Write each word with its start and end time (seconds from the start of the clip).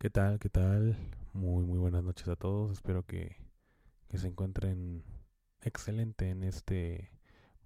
¿Qué 0.00 0.10
tal? 0.10 0.38
¿Qué 0.38 0.48
tal? 0.48 0.96
Muy, 1.32 1.64
muy 1.64 1.76
buenas 1.76 2.04
noches 2.04 2.28
a 2.28 2.36
todos. 2.36 2.70
Espero 2.70 3.04
que, 3.04 3.36
que 4.06 4.16
se 4.16 4.28
encuentren 4.28 5.02
excelente 5.60 6.30
en 6.30 6.44
este, 6.44 7.10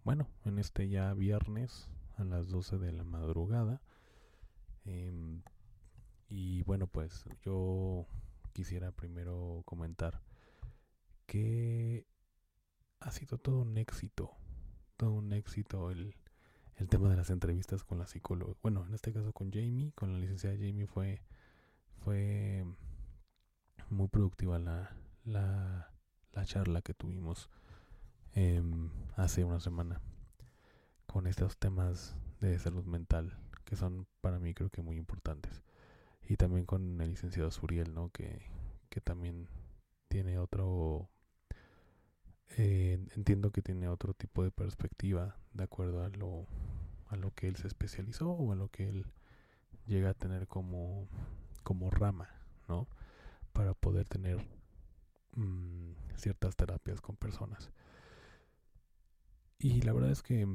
bueno, 0.02 0.30
en 0.46 0.58
este 0.58 0.88
ya 0.88 1.12
viernes 1.12 1.90
a 2.16 2.24
las 2.24 2.48
12 2.48 2.78
de 2.78 2.92
la 2.92 3.04
madrugada. 3.04 3.82
Em, 4.86 5.42
y 6.26 6.62
bueno, 6.62 6.86
pues 6.86 7.26
yo 7.44 8.06
quisiera 8.54 8.92
primero 8.92 9.60
comentar 9.66 10.22
que 11.26 12.06
ha 13.00 13.10
sido 13.10 13.36
todo 13.36 13.60
un 13.60 13.76
éxito, 13.76 14.30
todo 14.96 15.12
un 15.12 15.34
éxito 15.34 15.90
el, 15.90 16.14
el 16.76 16.88
tema 16.88 17.10
de 17.10 17.16
las 17.16 17.28
entrevistas 17.28 17.84
con 17.84 17.98
la 17.98 18.06
psicóloga. 18.06 18.54
Bueno, 18.62 18.86
en 18.86 18.94
este 18.94 19.12
caso 19.12 19.34
con 19.34 19.52
Jamie, 19.52 19.92
con 19.92 20.14
la 20.14 20.18
licenciada 20.18 20.56
Jamie 20.56 20.86
fue 20.86 21.20
fue 22.04 22.64
muy 23.90 24.08
productiva 24.08 24.58
la, 24.58 24.96
la, 25.24 25.92
la 26.32 26.44
charla 26.44 26.82
que 26.82 26.94
tuvimos 26.94 27.50
em, 28.34 28.90
hace 29.16 29.44
una 29.44 29.60
semana 29.60 30.00
con 31.06 31.26
estos 31.26 31.58
temas 31.58 32.16
de 32.40 32.58
salud 32.58 32.84
mental 32.84 33.36
que 33.64 33.76
son 33.76 34.06
para 34.20 34.38
mí 34.38 34.54
creo 34.54 34.70
que 34.70 34.82
muy 34.82 34.96
importantes. 34.96 35.62
Y 36.28 36.36
también 36.36 36.66
con 36.66 37.00
el 37.00 37.10
licenciado 37.10 37.50
Suriel 37.50 37.94
no 37.94 38.10
que, 38.10 38.42
que 38.88 39.00
también 39.00 39.48
tiene 40.08 40.38
otro 40.38 41.08
eh, 42.58 42.98
entiendo 43.16 43.50
que 43.50 43.62
tiene 43.62 43.88
otro 43.88 44.12
tipo 44.14 44.44
de 44.44 44.50
perspectiva 44.50 45.36
de 45.54 45.64
acuerdo 45.64 46.04
a 46.04 46.10
lo 46.10 46.46
a 47.06 47.16
lo 47.16 47.30
que 47.32 47.48
él 47.48 47.56
se 47.56 47.66
especializó 47.66 48.30
o 48.30 48.52
a 48.52 48.56
lo 48.56 48.68
que 48.68 48.88
él 48.88 49.06
llega 49.86 50.10
a 50.10 50.14
tener 50.14 50.46
como 50.46 51.08
como 51.62 51.90
rama, 51.90 52.28
¿no? 52.68 52.88
Para 53.52 53.74
poder 53.74 54.08
tener 54.08 54.38
mm, 55.36 55.92
ciertas 56.16 56.56
terapias 56.56 57.00
con 57.00 57.16
personas. 57.16 57.70
Y 59.58 59.82
la 59.82 59.92
verdad 59.92 60.10
es 60.10 60.22
que 60.22 60.46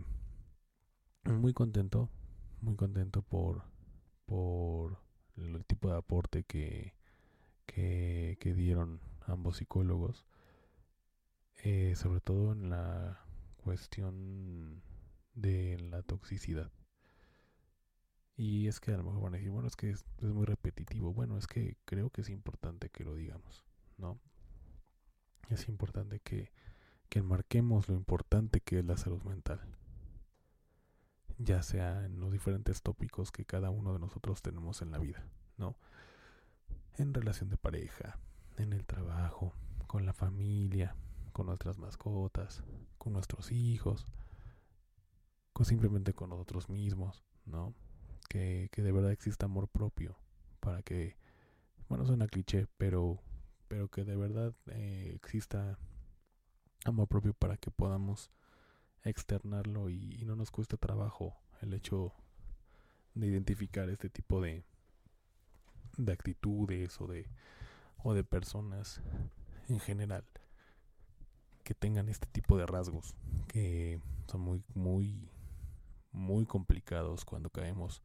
muy 1.23 1.53
contento, 1.53 2.09
muy 2.61 2.75
contento 2.75 3.21
por, 3.21 3.63
por 4.25 4.99
el 5.37 5.65
tipo 5.65 5.89
de 5.89 5.97
aporte 5.97 6.43
que, 6.43 6.93
que, 7.65 8.53
dieron 8.55 8.99
ambos 9.25 9.57
psicólogos, 9.57 10.25
eh, 11.63 11.93
sobre 11.95 12.21
todo 12.21 12.53
en 12.53 12.69
la 12.69 13.19
cuestión 13.57 14.81
de 15.33 15.77
la 15.79 16.01
toxicidad. 16.01 16.71
Y 18.37 18.67
es 18.67 18.79
que 18.79 18.93
a 18.93 18.97
lo 18.97 19.03
mejor 19.03 19.23
van 19.23 19.33
a 19.33 19.37
decir, 19.37 19.49
bueno, 19.49 19.67
es 19.67 19.75
que 19.75 19.89
es, 19.89 20.05
muy 20.21 20.45
repetitivo. 20.45 21.11
Bueno, 21.11 21.39
es 21.39 21.47
que 21.47 21.75
creo 21.85 22.11
que 22.11 22.21
es 22.21 22.29
importante 22.29 22.89
que 22.89 23.03
lo 23.03 23.15
digamos, 23.15 23.65
¿no? 23.97 24.19
Es 25.49 25.67
importante 25.67 26.19
que, 26.19 26.51
que 27.09 27.19
enmarquemos 27.19 27.89
lo 27.89 27.95
importante 27.95 28.61
que 28.61 28.77
es 28.79 28.85
la 28.85 28.95
salud 28.95 29.23
mental. 29.23 29.59
Ya 31.39 31.63
sea 31.63 32.05
en 32.05 32.19
los 32.19 32.31
diferentes 32.31 32.83
tópicos 32.83 33.31
que 33.31 33.43
cada 33.43 33.71
uno 33.71 33.93
de 33.93 33.99
nosotros 33.99 34.43
tenemos 34.43 34.83
en 34.83 34.91
la 34.91 34.99
vida, 34.99 35.23
¿no? 35.57 35.75
En 36.97 37.15
relación 37.15 37.49
de 37.49 37.57
pareja, 37.57 38.19
en 38.57 38.71
el 38.71 38.85
trabajo, 38.85 39.53
con 39.87 40.05
la 40.05 40.13
familia, 40.13 40.95
con 41.33 41.47
nuestras 41.47 41.79
mascotas, 41.79 42.63
con 42.99 43.13
nuestros 43.13 43.51
hijos, 43.51 44.05
con 45.53 45.65
simplemente 45.65 46.13
con 46.13 46.29
nosotros 46.29 46.69
mismos, 46.69 47.23
¿no? 47.45 47.73
Que, 48.27 48.69
de 48.75 48.91
verdad 48.91 49.11
exista 49.11 49.45
amor 49.45 49.67
propio, 49.67 50.17
para 50.59 50.81
que, 50.81 51.15
bueno, 51.89 52.05
suena 52.05 52.27
cliché, 52.27 52.67
pero, 52.77 53.19
pero 53.67 53.89
que 53.89 54.03
de 54.03 54.15
verdad 54.15 54.53
eh, 54.67 55.11
exista 55.15 55.77
amor 56.85 57.07
propio 57.07 57.33
para 57.33 57.57
que 57.57 57.71
podamos 57.71 58.31
externarlo 59.03 59.89
y, 59.89 60.23
no 60.25 60.35
nos 60.35 60.51
cueste 60.51 60.77
trabajo 60.77 61.35
el 61.61 61.73
hecho 61.73 62.13
de 63.15 63.27
identificar 63.27 63.89
este 63.89 64.09
tipo 64.09 64.41
de, 64.41 64.63
de 65.97 66.11
actitudes 66.11 66.99
o 67.01 67.07
de, 67.07 67.27
o 68.03 68.13
de 68.13 68.23
personas 68.23 69.01
en 69.69 69.79
general 69.79 70.23
que 71.63 71.73
tengan 71.73 72.07
este 72.07 72.27
tipo 72.27 72.57
de 72.57 72.65
rasgos 72.65 73.15
que 73.47 73.99
son 74.27 74.41
muy 74.41 74.63
muy 74.73 75.29
muy 76.11 76.45
complicados 76.45 77.25
cuando 77.25 77.49
caemos 77.49 78.01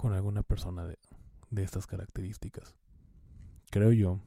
con 0.00 0.14
alguna 0.14 0.42
persona 0.42 0.86
de, 0.86 0.98
de 1.50 1.62
estas 1.62 1.86
características. 1.86 2.74
Creo 3.70 3.92
yo 3.92 4.18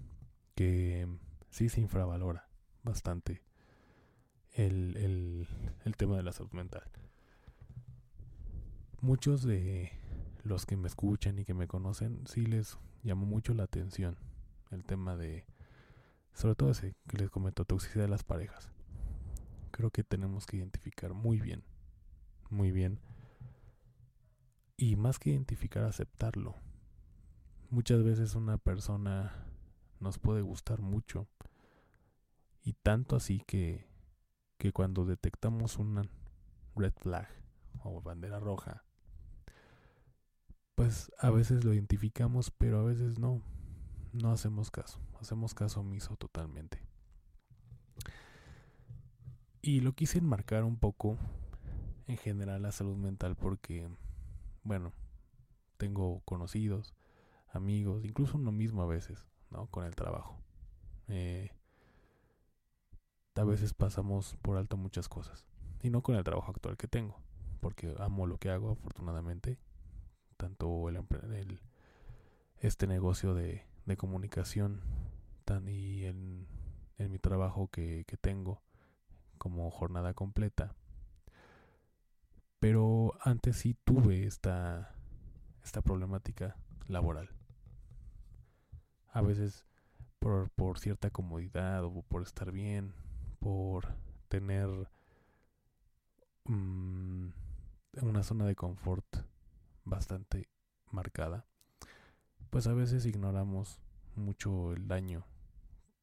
que 0.54 1.08
sí 1.50 1.68
se 1.68 1.82
infravalora 1.82 2.48
bastante 2.84 3.42
el, 4.52 4.96
el, 4.98 5.48
el 5.84 5.98
tema 5.98 6.16
de 6.16 6.22
la 6.22 6.32
salud 6.32 6.52
mental. 6.52 6.84
Muchos 9.02 9.42
de 9.42 9.92
los 10.44 10.68
que 10.68 10.78
me 10.78 10.88
escuchan 10.88 11.40
y 11.40 11.44
que 11.44 11.56
me 11.56 11.68
conocen 11.68 12.22
sí 12.28 12.46
les 12.46 12.78
llamó 13.02 13.26
mucho 13.26 13.56
la 13.56 13.64
atención 13.64 14.16
el 14.70 14.86
tema 14.86 15.16
de, 15.16 15.48
sobre 16.36 16.54
todo 16.54 16.70
ese 16.70 16.94
que 17.08 17.18
les 17.18 17.32
comento, 17.32 17.66
toxicidad 17.66 18.04
de 18.04 18.12
las 18.12 18.24
parejas. 18.24 18.70
Creo 19.72 19.90
que 19.90 20.04
tenemos 20.04 20.46
que 20.46 20.58
identificar 20.58 21.16
muy 21.16 21.40
bien, 21.40 21.64
muy 22.52 22.72
bien 22.72 23.00
y 24.78 24.96
más 24.96 25.20
que 25.20 25.32
identificar, 25.32 25.84
aceptarlo. 25.84 26.56
Muchas 27.70 28.04
veces 28.04 28.36
una 28.36 28.58
persona 28.58 29.34
nos 30.00 30.20
puede 30.20 30.42
gustar 30.42 30.82
mucho. 30.82 31.28
Y 32.64 32.74
tanto 32.74 33.16
así 33.16 33.42
que, 33.46 33.88
que 34.58 34.72
cuando 34.72 35.06
detectamos 35.06 35.78
una 35.78 36.04
red 36.76 36.94
flag 36.94 37.28
o 37.84 38.02
bandera 38.02 38.40
roja, 38.40 38.84
pues 40.76 41.12
a 41.20 41.30
veces 41.30 41.64
lo 41.64 41.74
identificamos, 41.74 42.52
pero 42.52 42.80
a 42.80 42.84
veces 42.84 43.20
no. 43.20 43.42
No 44.12 44.32
hacemos 44.32 44.70
caso. 44.70 45.00
Hacemos 45.20 45.56
caso 45.56 45.80
omiso 45.80 46.16
totalmente. 46.18 46.84
Y 49.62 49.80
lo 49.80 49.94
quise 49.94 50.20
enmarcar 50.20 50.64
un 50.64 50.78
poco 50.78 51.18
en 52.08 52.18
general 52.18 52.62
la 52.62 52.72
salud 52.72 52.98
mental 52.98 53.36
porque 53.36 53.90
bueno, 54.64 54.94
tengo 55.78 56.22
conocidos, 56.26 56.94
amigos, 57.50 58.06
incluso 58.06 58.38
uno 58.38 58.52
mismo 58.52 58.82
a 58.82 58.88
veces, 58.88 59.26
¿no? 59.50 59.68
Con 59.68 59.86
el 59.86 59.96
trabajo. 59.96 60.38
Eh, 61.08 61.52
a 63.36 63.44
veces 63.44 63.74
pasamos 63.74 64.38
por 64.42 64.58
alto 64.58 64.78
muchas 64.78 65.10
cosas. 65.10 65.46
Y 65.82 65.90
no 65.90 66.02
con 66.02 66.16
el 66.16 66.24
trabajo 66.24 66.52
actual 66.52 66.78
que 66.78 66.88
tengo, 66.88 67.20
porque 67.60 67.94
amo 68.00 68.26
lo 68.28 68.38
que 68.38 68.50
hago, 68.50 68.72
afortunadamente. 68.72 69.58
Tanto 70.38 70.90
el, 70.90 70.98
el 71.34 71.60
este 72.60 72.88
negocio 72.88 73.34
de, 73.34 73.66
de 73.86 73.98
comunicación 73.98 74.82
tan 75.46 75.68
y 75.68 76.06
en, 76.06 76.48
en 76.98 77.12
mi 77.12 77.20
trabajo 77.20 77.68
que, 77.68 78.06
que 78.08 78.18
tengo 78.18 78.62
como 79.38 79.70
jornada 79.72 80.14
completa 80.14 80.74
pero 82.64 83.14
antes 83.20 83.58
sí 83.58 83.76
tuve 83.84 84.26
esta, 84.26 84.96
esta 85.66 85.82
problemática 85.82 86.56
laboral. 86.88 87.30
A 89.12 89.22
veces 89.22 89.66
por, 90.18 90.50
por 90.52 90.80
cierta 90.80 91.10
comodidad 91.10 91.84
o 91.84 92.04
por 92.04 92.22
estar 92.22 92.54
bien, 92.54 92.94
por 93.40 93.94
tener 94.30 94.70
mm, 96.46 97.32
una 98.02 98.24
zona 98.24 98.46
de 98.46 98.56
confort 98.56 99.14
bastante 99.84 100.48
marcada, 100.90 101.46
pues 102.50 102.66
a 102.68 102.74
veces 102.74 103.06
ignoramos 103.06 103.82
mucho 104.16 104.72
el 104.72 104.88
daño 104.88 105.26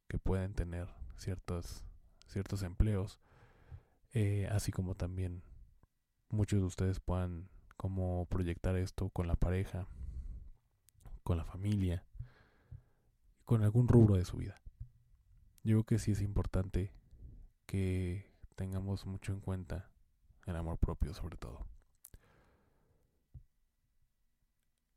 que 0.09 0.19
pueden 0.19 0.53
tener 0.53 0.89
ciertos, 1.17 1.87
ciertos 2.27 2.63
empleos, 2.63 3.19
eh, 4.13 4.47
así 4.53 4.73
como 4.73 4.95
también 4.95 5.43
muchos 6.31 6.61
de 6.61 6.67
ustedes 6.67 7.01
puedan 7.01 7.49
cómo 7.77 8.27
proyectar 8.27 8.77
esto 8.77 9.11
con 9.11 9.27
la 9.27 9.37
pareja, 9.37 9.87
con 11.23 11.37
la 11.37 11.45
familia, 11.45 12.05
con 13.45 13.63
algún 13.63 13.89
rubro 13.89 14.17
de 14.17 14.25
su 14.25 14.39
vida. 14.39 14.61
Yo 15.63 15.77
creo 15.77 15.85
que 15.85 15.99
sí 15.99 16.13
es 16.13 16.21
importante 16.21 16.93
que 17.67 18.31
tengamos 18.55 19.07
mucho 19.07 19.33
en 19.33 19.41
cuenta 19.41 19.91
el 20.47 20.57
amor 20.57 20.79
propio 20.79 21.15
sobre 21.15 21.37
todo. 21.37 21.67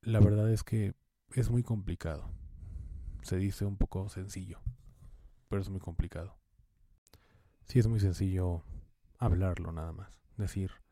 La 0.02 0.20
verdad 0.20 0.52
es 0.52 0.64
que 0.64 0.96
es 1.34 1.50
muy 1.50 1.64
complicado. 1.64 2.30
Se 3.22 3.38
dice 3.38 3.66
un 3.66 3.78
poco 3.78 4.10
sencillo, 4.10 4.60
pero 5.48 5.62
es 5.62 5.70
muy 5.70 5.80
complicado. 5.80 6.38
Sí 7.68 7.80
es 7.80 7.88
muy 7.88 8.00
sencillo 8.00 8.64
hablarlo 9.18 9.72
nada 9.72 9.94
más. 9.94 10.22
Decir, 10.36 10.83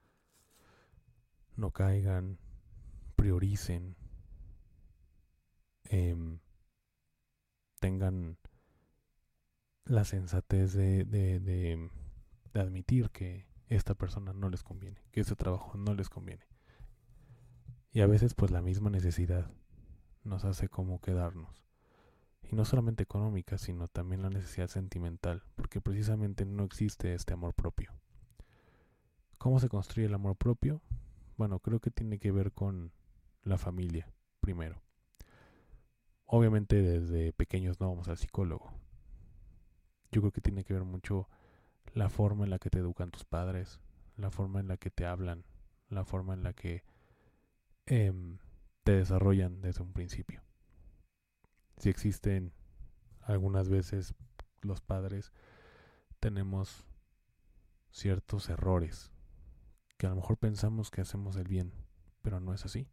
no 1.61 1.71
caigan, 1.71 2.39
prioricen, 3.15 3.95
em, 5.85 6.39
tengan 7.79 8.37
la 9.85 10.03
sensatez 10.03 10.73
de, 10.73 11.05
de, 11.05 11.39
de, 11.39 11.89
admitir 12.53 13.11
que 13.11 13.47
esta 13.67 13.93
persona 13.93 14.33
no 14.33 14.49
les 14.49 14.63
conviene, 14.63 15.01
que 15.11 15.21
este 15.21 15.35
trabajo 15.35 15.77
no 15.77 15.93
les 15.93 16.09
conviene. 16.09 16.45
Y 17.91 18.01
a 18.01 18.07
veces 18.07 18.33
pues 18.33 18.51
la 18.51 18.61
misma 18.61 18.89
necesidad 18.89 19.51
nos 20.23 20.43
hace 20.45 20.67
como 20.67 20.99
quedarnos. 20.99 21.63
Y 22.43 22.55
no 22.55 22.65
solamente 22.65 23.03
económica, 23.03 23.57
sino 23.57 23.87
también 23.87 24.23
la 24.23 24.29
necesidad 24.29 24.67
sentimental, 24.67 25.43
porque 25.55 25.79
precisamente 25.79 26.45
no 26.45 26.63
existe 26.63 27.13
este 27.13 27.33
amor 27.33 27.53
propio. 27.53 27.93
¿Cómo 29.37 29.59
se 29.59 29.69
construye 29.69 30.07
el 30.07 30.13
amor 30.13 30.35
propio? 30.35 30.81
Bueno, 31.41 31.57
creo 31.57 31.79
que 31.79 31.89
tiene 31.89 32.19
que 32.19 32.31
ver 32.31 32.51
con 32.51 32.91
la 33.41 33.57
familia, 33.57 34.07
primero. 34.41 34.79
Obviamente 36.25 36.83
desde 36.83 37.33
pequeños 37.33 37.79
no 37.79 37.89
vamos 37.89 38.07
al 38.09 38.19
psicólogo. 38.19 38.71
Yo 40.11 40.21
creo 40.21 40.31
que 40.31 40.41
tiene 40.41 40.63
que 40.63 40.75
ver 40.75 40.83
mucho 40.83 41.27
la 41.95 42.09
forma 42.11 42.43
en 42.43 42.51
la 42.51 42.59
que 42.59 42.69
te 42.69 42.77
educan 42.77 43.09
tus 43.09 43.25
padres, 43.25 43.79
la 44.17 44.29
forma 44.29 44.59
en 44.59 44.67
la 44.67 44.77
que 44.77 44.91
te 44.91 45.07
hablan, 45.07 45.43
la 45.89 46.05
forma 46.05 46.35
en 46.35 46.43
la 46.43 46.53
que 46.53 46.83
em, 47.87 48.37
te 48.83 48.91
desarrollan 48.91 49.63
desde 49.63 49.81
un 49.81 49.93
principio. 49.93 50.43
Si 51.77 51.89
existen 51.89 52.53
algunas 53.21 53.67
veces 53.67 54.13
los 54.61 54.79
padres 54.79 55.33
tenemos 56.19 56.85
ciertos 57.89 58.47
errores 58.47 59.11
que 60.01 60.07
a 60.07 60.09
lo 60.09 60.15
mejor 60.15 60.37
pensamos 60.37 60.89
que 60.89 61.01
hacemos 61.01 61.35
el 61.35 61.47
bien, 61.47 61.73
pero 62.23 62.39
no 62.39 62.55
es 62.55 62.65
así. 62.65 62.87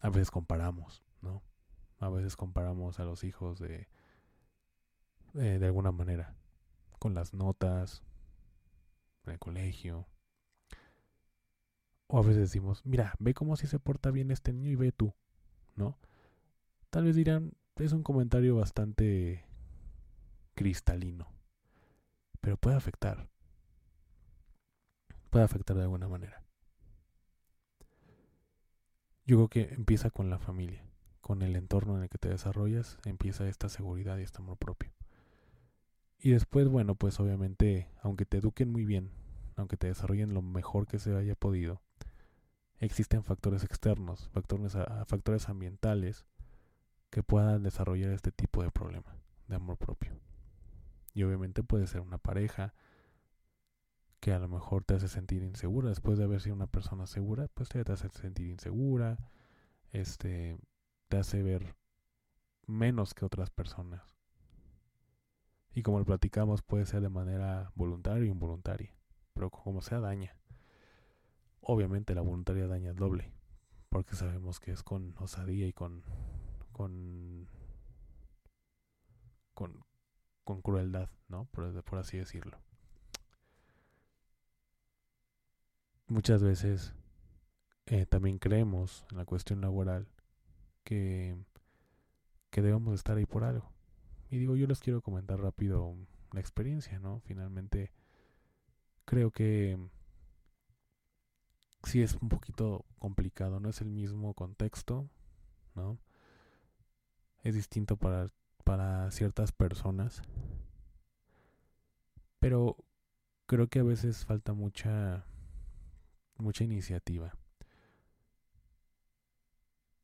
A 0.00 0.10
veces 0.10 0.32
comparamos, 0.32 1.04
¿no? 1.22 1.44
A 2.00 2.08
veces 2.08 2.34
comparamos 2.34 2.98
a 2.98 3.04
los 3.04 3.22
hijos 3.22 3.60
de, 3.60 3.88
eh, 5.34 5.58
de 5.60 5.66
alguna 5.66 5.92
manera, 5.92 6.34
con 6.98 7.14
las 7.14 7.34
notas, 7.34 8.02
en 9.26 9.34
el 9.34 9.38
colegio. 9.38 10.08
O 12.08 12.18
a 12.18 12.22
veces 12.22 12.38
decimos, 12.38 12.84
mira, 12.84 13.14
ve 13.20 13.32
cómo 13.32 13.54
si 13.54 13.68
se 13.68 13.78
porta 13.78 14.10
bien 14.10 14.32
este 14.32 14.52
niño 14.52 14.70
y 14.72 14.74
ve 14.74 14.90
tú, 14.90 15.14
¿no? 15.76 16.00
Tal 16.90 17.04
vez 17.04 17.14
dirán, 17.14 17.52
es 17.76 17.92
un 17.92 18.02
comentario 18.02 18.56
bastante 18.56 19.44
cristalino, 20.56 21.28
pero 22.40 22.56
puede 22.56 22.74
afectar 22.74 23.28
puede 25.36 25.44
afectar 25.44 25.76
de 25.76 25.82
alguna 25.82 26.08
manera. 26.08 26.42
Yo 29.26 29.36
creo 29.36 29.48
que 29.48 29.74
empieza 29.74 30.08
con 30.08 30.30
la 30.30 30.38
familia, 30.38 30.82
con 31.20 31.42
el 31.42 31.56
entorno 31.56 31.94
en 31.98 32.04
el 32.04 32.08
que 32.08 32.16
te 32.16 32.30
desarrollas, 32.30 32.96
empieza 33.04 33.46
esta 33.46 33.68
seguridad 33.68 34.16
y 34.16 34.22
este 34.22 34.38
amor 34.38 34.56
propio. 34.56 34.94
Y 36.18 36.30
después, 36.30 36.68
bueno, 36.68 36.94
pues 36.94 37.20
obviamente, 37.20 37.90
aunque 38.00 38.24
te 38.24 38.38
eduquen 38.38 38.72
muy 38.72 38.86
bien, 38.86 39.10
aunque 39.56 39.76
te 39.76 39.88
desarrollen 39.88 40.32
lo 40.32 40.40
mejor 40.40 40.86
que 40.86 40.98
se 40.98 41.14
haya 41.14 41.34
podido, 41.34 41.82
existen 42.78 43.22
factores 43.22 43.62
externos, 43.62 44.30
factores, 44.32 44.72
factores 45.04 45.50
ambientales 45.50 46.24
que 47.10 47.22
puedan 47.22 47.62
desarrollar 47.62 48.12
este 48.12 48.32
tipo 48.32 48.62
de 48.62 48.70
problema 48.70 49.18
de 49.48 49.56
amor 49.56 49.76
propio. 49.76 50.18
Y 51.12 51.24
obviamente 51.24 51.62
puede 51.62 51.86
ser 51.88 52.00
una 52.00 52.16
pareja, 52.16 52.72
que 54.26 54.32
a 54.32 54.40
lo 54.40 54.48
mejor 54.48 54.82
te 54.82 54.96
hace 54.96 55.06
sentir 55.06 55.44
insegura 55.44 55.88
después 55.88 56.18
de 56.18 56.24
haber 56.24 56.40
sido 56.40 56.56
una 56.56 56.66
persona 56.66 57.06
segura, 57.06 57.46
pues 57.54 57.68
te 57.68 57.78
hace 57.78 58.08
sentir 58.08 58.48
insegura, 58.48 59.18
este, 59.92 60.58
te 61.06 61.16
hace 61.16 61.44
ver 61.44 61.76
menos 62.66 63.14
que 63.14 63.24
otras 63.24 63.50
personas. 63.50 64.16
Y 65.72 65.84
como 65.84 66.00
lo 66.00 66.04
platicamos, 66.04 66.62
puede 66.62 66.86
ser 66.86 67.02
de 67.02 67.08
manera 67.08 67.70
voluntaria 67.76 68.24
o 68.24 68.26
involuntaria, 68.26 68.92
pero 69.32 69.48
como 69.48 69.80
sea 69.80 70.00
daña. 70.00 70.36
Obviamente 71.60 72.12
la 72.16 72.22
voluntaria 72.22 72.66
daña 72.66 72.94
doble, 72.94 73.32
porque 73.90 74.16
sabemos 74.16 74.58
que 74.58 74.72
es 74.72 74.82
con 74.82 75.14
osadía 75.18 75.68
y 75.68 75.72
con 75.72 76.02
con 76.72 77.46
con, 79.54 79.84
con 80.42 80.62
crueldad, 80.62 81.10
¿no? 81.28 81.44
Por, 81.44 81.84
por 81.84 82.00
así 82.00 82.18
decirlo. 82.18 82.58
Muchas 86.08 86.42
veces 86.42 86.94
eh, 87.86 88.06
también 88.06 88.38
creemos 88.38 89.04
en 89.10 89.18
la 89.18 89.24
cuestión 89.24 89.60
laboral 89.60 90.08
que, 90.84 91.36
que 92.50 92.62
debemos 92.62 92.94
estar 92.94 93.16
ahí 93.16 93.26
por 93.26 93.44
algo. 93.44 93.70
Y 94.30 94.38
digo, 94.38 94.56
yo 94.56 94.66
les 94.66 94.80
quiero 94.80 95.02
comentar 95.02 95.40
rápido 95.40 95.94
la 96.32 96.40
experiencia, 96.40 96.98
¿no? 96.98 97.20
Finalmente, 97.20 97.92
creo 99.04 99.30
que 99.30 99.78
sí 101.84 102.02
es 102.02 102.14
un 102.14 102.28
poquito 102.28 102.84
complicado, 102.98 103.60
no 103.60 103.68
es 103.68 103.80
el 103.80 103.90
mismo 103.90 104.34
contexto, 104.34 105.08
¿no? 105.74 105.98
Es 107.42 107.54
distinto 107.54 107.96
para, 107.96 108.28
para 108.64 109.10
ciertas 109.12 109.52
personas, 109.52 110.22
pero 112.40 112.76
creo 113.46 113.68
que 113.68 113.78
a 113.78 113.84
veces 113.84 114.24
falta 114.24 114.52
mucha 114.52 115.24
mucha 116.38 116.64
iniciativa. 116.64 117.34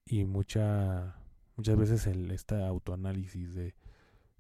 Y 0.04 0.24
mucha 0.24 1.16
muchas 1.56 1.76
veces 1.76 2.06
el 2.06 2.30
este 2.30 2.62
autoanálisis 2.62 3.54
de 3.54 3.74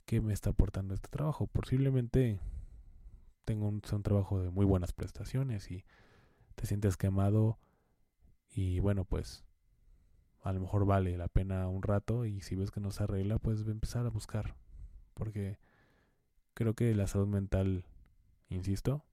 qué 0.06 0.20
me 0.20 0.32
está 0.32 0.50
aportando 0.50 0.94
este 0.94 1.08
trabajo. 1.08 1.46
Posiblemente 1.46 2.40
tengo 3.44 3.68
un, 3.68 3.82
un 3.92 4.02
trabajo 4.02 4.40
de 4.40 4.50
muy 4.50 4.66
buenas 4.66 4.92
prestaciones 4.92 5.70
y 5.70 5.84
te 6.54 6.66
sientes 6.66 6.96
quemado 6.96 7.58
y 8.50 8.80
bueno 8.80 9.04
pues 9.04 9.44
a 10.42 10.52
lo 10.52 10.60
mejor 10.60 10.84
vale 10.84 11.16
la 11.16 11.28
pena 11.28 11.68
un 11.68 11.82
rato 11.82 12.26
y 12.26 12.40
si 12.42 12.56
ves 12.56 12.70
que 12.70 12.80
no 12.80 12.90
se 12.90 13.04
arregla 13.04 13.38
pues 13.38 13.66
empezar 13.66 14.06
a 14.06 14.10
buscar. 14.10 14.54
Porque 15.14 15.58
creo 16.54 16.74
que 16.74 16.94
la 16.94 17.06
salud 17.06 17.28
mental 17.28 17.84
insisto 18.48 19.04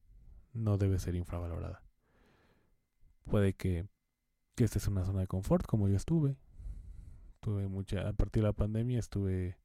no 0.54 0.78
debe 0.78 1.00
ser 1.00 1.16
infravalorada 1.16 1.89
Puede 3.26 3.54
que, 3.54 3.88
que 4.56 4.64
esta 4.64 4.80
es 4.80 4.88
una 4.88 5.06
zona 5.06 5.22
de 5.22 5.28
confort, 5.28 5.66
como 5.66 5.88
yo 5.88 5.96
estuve. 5.96 6.38
Tuve 7.40 7.68
mucha, 7.68 8.08
a 8.08 8.14
partir 8.14 8.44
de 8.44 8.50
la 8.50 8.54
pandemia 8.54 9.00
estuve 9.00 9.58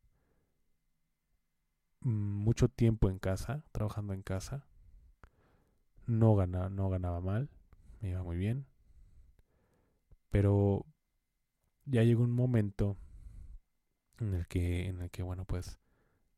mucho 2.01 2.69
tiempo 2.69 3.09
en 3.09 3.19
casa, 3.19 3.65
trabajando 3.73 4.13
en 4.13 4.23
casa. 4.23 4.67
No 6.07 6.37
ganaba, 6.37 6.69
no 6.69 6.91
ganaba 6.91 7.21
mal, 7.21 7.49
me 8.01 8.11
iba 8.11 8.23
muy 8.23 8.37
bien. 8.37 8.67
Pero 10.31 10.85
ya 11.87 12.03
llegó 12.03 12.23
un 12.23 12.33
momento 12.33 12.97
en 14.19 14.35
el 14.35 14.47
que, 14.47 14.89
en 14.89 15.01
el 15.01 15.11
que, 15.11 15.23
bueno, 15.23 15.45
pues, 15.45 15.79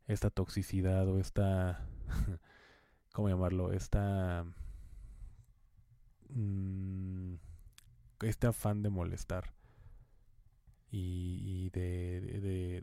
esta 0.07 0.31
toxicidad 0.31 1.09
o 1.09 1.19
esta, 1.19 1.87
¿cómo 3.13 3.29
llamarlo? 3.29 3.73
Esta 3.73 4.47
Mm, 6.31 7.35
este 8.23 8.47
afán 8.47 8.83
de 8.83 8.91
molestar 8.91 9.53
y, 10.91 11.71
de, 11.71 12.21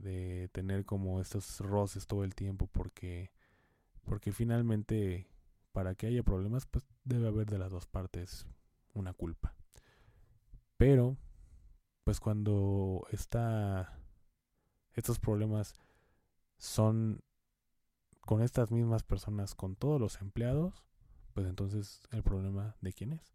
de, 0.01 0.49
tener 0.49 0.85
como 0.85 1.19
estos 1.19 1.59
roces 1.59 2.05
todo 2.05 2.23
el 2.23 2.35
tiempo 2.35 2.67
porque 2.67 3.31
porque 4.03 4.31
finalmente 4.31 5.27
para 5.71 5.95
que 5.95 6.07
haya 6.07 6.21
problemas 6.21 6.65
pues 6.65 6.85
debe 7.05 7.27
haber 7.27 7.49
de 7.49 7.57
las 7.57 7.71
dos 7.71 7.87
partes 7.87 8.45
una 8.93 9.13
culpa. 9.13 9.55
Pero 10.77 11.17
pues 12.03 12.19
cuando 12.19 13.07
está 13.11 13.97
estos 14.93 15.19
problemas 15.19 15.73
son 16.57 17.21
con 18.19 18.41
estas 18.41 18.71
mismas 18.71 19.03
personas 19.03 19.55
con 19.55 19.75
todos 19.75 19.99
los 19.99 20.21
empleados 20.21 20.83
pues 21.33 21.47
entonces 21.47 22.01
el 22.11 22.23
problema 22.23 22.75
de 22.81 22.93
quién 22.93 23.13
es 23.13 23.33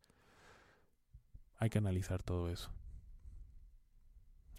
hay 1.58 1.70
que 1.70 1.78
analizar 1.78 2.22
todo 2.22 2.48
eso. 2.48 2.70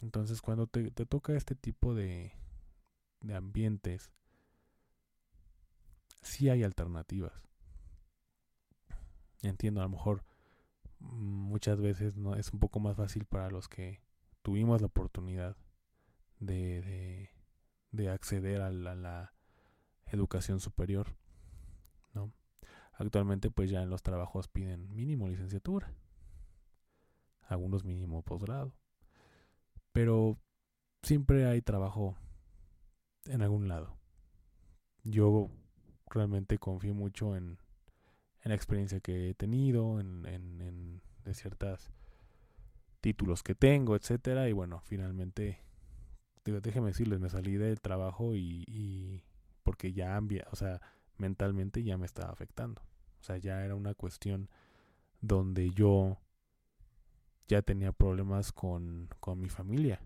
Entonces 0.01 0.41
cuando 0.41 0.67
te, 0.67 0.91
te 0.91 1.05
toca 1.05 1.33
este 1.33 1.55
tipo 1.55 1.95
de, 1.95 2.33
de 3.21 3.35
ambientes, 3.35 4.11
sí 6.21 6.49
hay 6.49 6.63
alternativas. 6.63 7.33
Entiendo, 9.41 9.79
a 9.79 9.83
lo 9.83 9.89
mejor 9.89 10.25
muchas 10.99 11.79
veces 11.79 12.17
no 12.17 12.35
es 12.35 12.51
un 12.51 12.59
poco 12.59 12.79
más 12.79 12.97
fácil 12.97 13.25
para 13.25 13.49
los 13.49 13.69
que 13.69 14.01
tuvimos 14.41 14.81
la 14.81 14.87
oportunidad 14.87 15.55
de, 16.39 16.81
de, 16.81 17.29
de 17.91 18.09
acceder 18.09 18.61
a 18.61 18.69
la, 18.71 18.95
la, 18.95 19.33
educación 20.11 20.59
superior, 20.59 21.15
¿no? 22.15 22.33
Actualmente 22.99 23.49
pues 23.49 23.69
ya 23.71 23.81
en 23.81 23.89
los 23.89 24.03
trabajos 24.03 24.49
piden 24.49 24.93
mínimo 24.93 25.29
licenciatura, 25.29 25.91
algunos 27.47 27.85
mínimo 27.85 28.21
posgrado, 28.23 28.73
pero 29.93 30.37
siempre 31.01 31.45
hay 31.45 31.61
trabajo 31.61 32.17
en 33.25 33.41
algún 33.41 33.69
lado. 33.69 33.97
Yo 35.05 35.49
realmente 36.07 36.57
confío 36.57 36.93
mucho 36.93 37.37
en, 37.37 37.57
en 38.41 38.49
la 38.49 38.55
experiencia 38.55 38.99
que 38.99 39.29
he 39.29 39.33
tenido, 39.33 40.01
en, 40.01 40.25
en, 40.25 40.61
en 40.61 41.01
de 41.23 41.33
ciertas 41.33 41.93
títulos 42.99 43.43
que 43.43 43.55
tengo, 43.55 43.95
etcétera, 43.95 44.49
y 44.49 44.51
bueno, 44.51 44.81
finalmente 44.81 45.63
déjeme 46.43 46.87
decirles, 46.87 47.21
me 47.21 47.29
salí 47.29 47.55
del 47.55 47.79
trabajo 47.79 48.35
y, 48.35 48.65
y 48.67 49.23
porque 49.63 49.93
ya, 49.93 50.19
o 50.51 50.55
sea, 50.57 50.81
mentalmente 51.17 51.83
ya 51.83 51.97
me 51.97 52.05
estaba 52.05 52.31
afectando. 52.31 52.81
O 53.19 53.23
sea, 53.23 53.37
ya 53.37 53.63
era 53.63 53.75
una 53.75 53.93
cuestión 53.93 54.49
donde 55.21 55.71
yo 55.71 56.17
ya 57.47 57.61
tenía 57.61 57.91
problemas 57.91 58.51
con, 58.51 59.09
con 59.19 59.39
mi 59.39 59.49
familia. 59.49 60.01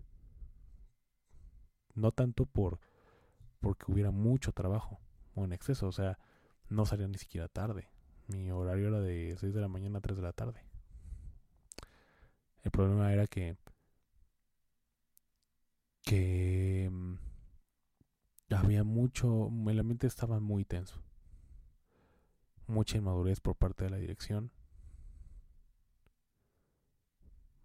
No 1.94 2.10
tanto 2.10 2.46
por 2.46 2.80
porque 3.60 3.90
hubiera 3.90 4.10
mucho 4.10 4.52
trabajo 4.52 5.00
o 5.34 5.44
en 5.44 5.52
exceso, 5.52 5.86
o 5.88 5.92
sea, 5.92 6.18
no 6.68 6.84
salía 6.86 7.08
ni 7.08 7.18
siquiera 7.18 7.48
tarde. 7.48 7.88
Mi 8.26 8.50
horario 8.50 8.88
era 8.88 9.00
de 9.00 9.36
6 9.38 9.54
de 9.54 9.60
la 9.60 9.68
mañana 9.68 9.98
a 9.98 10.02
3 10.02 10.16
de 10.16 10.22
la 10.22 10.32
tarde. 10.32 10.64
El 12.62 12.70
problema 12.70 13.12
era 13.12 13.26
que 13.26 13.56
que 16.02 16.88
mm, 16.90 17.14
había 18.50 18.84
mucho, 18.84 19.48
el 19.68 19.78
ambiente 19.78 20.06
estaba 20.06 20.40
muy 20.40 20.64
tenso. 20.64 21.02
Mucha 22.66 22.98
inmadurez 22.98 23.40
por 23.40 23.56
parte 23.56 23.84
de 23.84 23.90
la 23.90 23.96
dirección. 23.96 24.50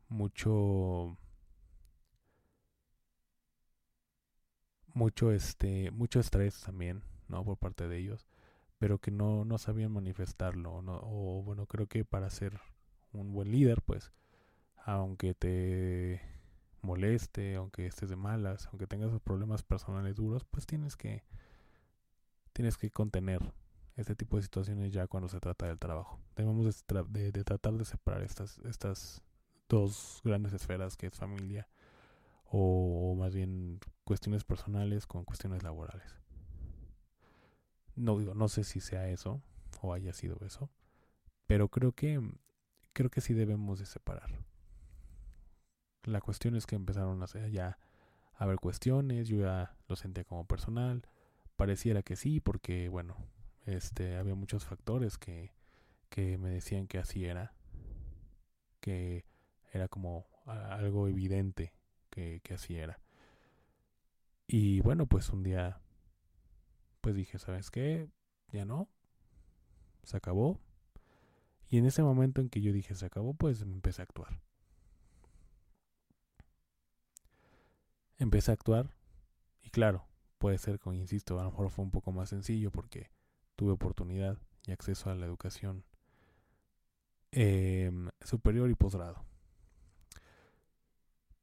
Mucho 0.09 1.15
mucho 4.93 5.31
este 5.31 5.91
mucho 5.91 6.19
estrés 6.19 6.61
también, 6.61 7.03
¿no? 7.27 7.43
por 7.43 7.57
parte 7.57 7.87
de 7.87 7.97
ellos, 7.97 8.27
pero 8.79 8.99
que 8.99 9.11
no 9.11 9.45
no 9.45 9.57
sabían 9.57 9.91
manifestarlo, 9.93 10.81
¿no? 10.81 10.99
o 11.03 11.43
bueno, 11.43 11.65
creo 11.67 11.87
que 11.87 12.05
para 12.05 12.29
ser 12.29 12.59
un 13.13 13.33
buen 13.33 13.51
líder, 13.51 13.81
pues 13.83 14.11
aunque 14.85 15.33
te 15.35 16.21
moleste, 16.81 17.55
aunque 17.55 17.87
estés 17.87 18.09
de 18.09 18.15
malas, 18.17 18.67
aunque 18.67 18.87
tengas 18.87 19.19
problemas 19.21 19.63
personales 19.63 20.15
duros, 20.17 20.45
pues 20.45 20.65
tienes 20.67 20.95
que 20.97 21.23
tienes 22.53 22.77
que 22.77 22.91
contener 22.91 23.41
este 23.99 24.15
tipo 24.15 24.37
de 24.37 24.43
situaciones 24.43 24.93
ya 24.93 25.07
cuando 25.07 25.27
se 25.27 25.39
trata 25.39 25.67
del 25.67 25.77
trabajo. 25.77 26.19
Debemos 26.35 26.83
de, 26.87 27.43
tratar 27.43 27.73
de 27.73 27.83
separar 27.85 28.23
estas 28.23 28.59
estas 28.59 29.21
dos 29.67 30.21
grandes 30.23 30.53
esferas 30.53 30.95
que 30.95 31.07
es 31.07 31.15
familia 31.15 31.67
o, 32.45 33.13
más 33.15 33.35
bien 33.35 33.79
cuestiones 34.05 34.43
personales 34.43 35.05
con 35.05 35.25
cuestiones 35.25 35.63
laborales. 35.63 36.17
No 37.95 38.17
digo, 38.17 38.33
no 38.33 38.47
sé 38.47 38.63
si 38.63 38.79
sea 38.79 39.09
eso 39.09 39.41
o 39.81 39.93
haya 39.93 40.13
sido 40.13 40.37
eso, 40.45 40.71
pero 41.45 41.67
creo 41.67 41.91
que 41.91 42.21
creo 42.93 43.09
que 43.09 43.21
sí 43.21 43.33
debemos 43.33 43.79
de 43.79 43.85
separar. 43.85 44.31
La 46.03 46.21
cuestión 46.21 46.55
es 46.55 46.65
que 46.65 46.75
empezaron 46.75 47.21
a 47.21 47.25
hacer 47.25 47.51
ya 47.51 47.77
a 48.33 48.45
haber 48.45 48.59
cuestiones, 48.59 49.27
yo 49.27 49.39
ya 49.41 49.75
lo 49.89 49.97
sentía 49.97 50.23
como 50.23 50.47
personal, 50.47 51.05
pareciera 51.57 52.01
que 52.01 52.15
sí, 52.15 52.39
porque 52.39 52.87
bueno, 52.87 53.17
este 53.75 54.17
había 54.17 54.35
muchos 54.35 54.65
factores 54.65 55.17
que, 55.17 55.53
que 56.09 56.37
me 56.37 56.49
decían 56.49 56.87
que 56.87 56.97
así 56.97 57.25
era, 57.25 57.53
que 58.79 59.25
era 59.71 59.87
como 59.87 60.27
algo 60.45 61.07
evidente 61.07 61.73
que, 62.09 62.41
que 62.43 62.53
así 62.55 62.75
era. 62.77 62.99
Y 64.47 64.81
bueno, 64.81 65.05
pues 65.05 65.29
un 65.29 65.43
día, 65.43 65.79
pues 67.01 67.15
dije, 67.15 67.37
¿sabes 67.39 67.71
qué? 67.71 68.09
Ya 68.51 68.65
no, 68.65 68.89
se 70.03 70.17
acabó. 70.17 70.59
Y 71.69 71.77
en 71.77 71.85
ese 71.85 72.01
momento 72.03 72.41
en 72.41 72.49
que 72.49 72.61
yo 72.61 72.73
dije, 72.73 72.95
se 72.95 73.05
acabó, 73.05 73.33
pues 73.35 73.61
empecé 73.61 74.01
a 74.01 74.05
actuar. 74.05 74.41
empecé 78.19 78.51
a 78.51 78.53
actuar 78.53 78.93
y 79.63 79.69
claro, 79.71 80.05
puede 80.37 80.57
ser, 80.57 80.79
como 80.79 80.93
insisto, 80.93 81.39
a 81.39 81.43
lo 81.43 81.51
mejor 81.51 81.69
fue 81.69 81.85
un 81.85 81.91
poco 81.91 82.11
más 82.11 82.29
sencillo 82.29 82.69
porque 82.71 83.09
tuve 83.59 83.73
oportunidad 83.73 84.37
y 84.65 84.71
acceso 84.71 85.09
a 85.09 85.15
la 85.15 85.25
educación 85.25 85.83
em, 87.31 88.07
superior 88.21 88.69
y 88.69 88.75
posgrado. 88.75 89.25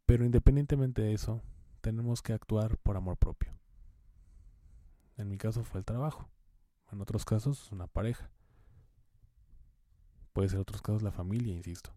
Pero 0.06 0.24
independientemente 0.24 1.02
de 1.02 1.12
eso, 1.12 1.42
tenemos 1.82 2.22
que 2.22 2.32
actuar 2.32 2.78
por 2.78 2.96
amor 2.96 3.18
propio. 3.18 3.52
En 5.18 5.28
mi 5.28 5.36
caso 5.36 5.62
fue 5.62 5.80
el 5.80 5.84
trabajo. 5.84 6.26
En 6.90 7.02
otros 7.02 7.26
casos, 7.26 7.70
una 7.70 7.86
pareja. 7.86 8.30
Puede 10.32 10.48
ser 10.48 10.56
en 10.56 10.62
otros 10.62 10.80
casos 10.80 11.02
la 11.02 11.12
familia, 11.12 11.54
insisto. 11.54 11.92